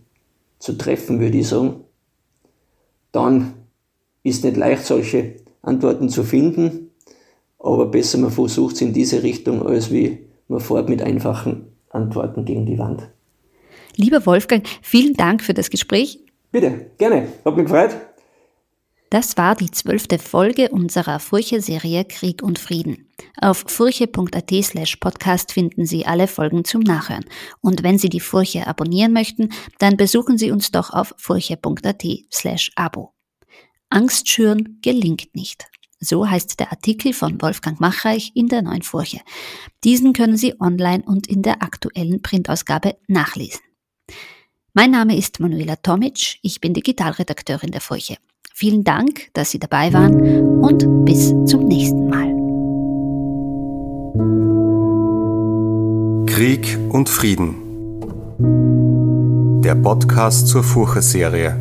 zu 0.59 0.77
treffen, 0.79 1.21
würde 1.21 1.39
ich 1.39 1.49
sagen. 1.49 1.85
Dann 3.13 3.55
ist 4.23 4.45
nicht 4.45 4.57
leicht, 4.57 4.85
solche 4.85 5.37
Antworten 5.63 6.09
zu 6.09 6.25
finden, 6.25 6.91
aber 7.59 7.87
besser 7.87 8.19
man 8.19 8.31
versucht 8.31 8.77
es 8.77 8.81
in 8.81 8.93
diese 8.93 9.23
Richtung, 9.23 9.67
als 9.67 9.91
wie 9.91 10.27
man 10.49 10.61
fährt 10.61 10.89
mit 10.89 11.03
einfachen 11.03 11.67
Antworten 11.91 12.45
gegen 12.45 12.67
die 12.67 12.79
Wand. 12.79 13.09
Lieber 13.97 14.25
Wolfgang, 14.27 14.67
vielen 14.81 15.15
Dank 15.15 15.43
für 15.43 15.55
das 15.55 15.71
Gespräch. 15.71 16.21
Bitte, 16.51 16.91
gerne. 16.99 17.29
Hat 17.45 17.57
mich 17.57 17.67
gefreut. 17.67 17.91
Das 19.13 19.37
war 19.37 19.55
die 19.55 19.71
zwölfte 19.71 20.19
Folge 20.19 20.71
unserer 20.71 21.21
Furche-Serie 21.21 22.07
Krieg 22.07 22.43
und 22.43 22.59
Frieden. 22.59 23.11
Auf 23.39 23.63
furche.at 23.67 24.51
slash 24.63 24.97
podcast 24.97 25.53
finden 25.53 25.85
Sie 25.85 26.07
alle 26.07 26.27
Folgen 26.27 26.65
zum 26.65 26.81
Nachhören. 26.81 27.27
Und 27.61 27.83
wenn 27.83 27.99
Sie 27.99 28.09
die 28.09 28.21
Furche 28.21 28.67
abonnieren 28.67 29.13
möchten, 29.13 29.51
dann 29.79 29.99
besuchen 29.99 30.39
Sie 30.39 30.51
uns 30.51 30.71
doch 30.71 30.95
auf 30.95 31.15
furche.at 31.19 32.03
slash 32.33 32.73
abo. 32.75 33.13
Angst 33.91 34.31
schüren 34.31 34.79
gelingt 34.81 35.37
nicht. 35.37 35.67
So 36.01 36.27
heißt 36.27 36.59
der 36.59 36.73
Artikel 36.73 37.13
von 37.13 37.39
Wolfgang 37.43 37.81
Machreich 37.81 38.33
in 38.35 38.49
der 38.49 38.63
Neuen 38.63 38.81
Furche. 38.81 39.21
Diesen 39.85 40.15
können 40.15 40.39
Sie 40.39 40.59
online 40.59 41.05
und 41.05 41.27
in 41.27 41.43
der 41.43 41.63
aktuellen 41.63 42.23
Printausgabe 42.23 42.97
nachlesen. 43.09 43.61
Mein 44.73 44.91
Name 44.91 45.19
ist 45.19 45.39
Manuela 45.39 45.77
Tomic, 45.77 46.39
ich 46.41 46.63
bin 46.63 46.73
Digitalredakteurin 46.73 47.73
der 47.73 47.83
Furche. 47.83 48.17
Vielen 48.63 48.85
Dank, 48.85 49.27
dass 49.33 49.51
Sie 49.51 49.59
dabei 49.59 49.93
waren 49.93 50.61
und 50.61 51.05
bis 51.05 51.35
zum 51.47 51.67
nächsten 51.67 52.09
Mal. 52.09 52.29
Krieg 56.27 56.79
und 56.91 57.09
Frieden. 57.09 57.57
Der 59.65 59.75
Podcast 59.75 60.47
zur 60.47 60.63
Furche-Serie. 60.63 61.57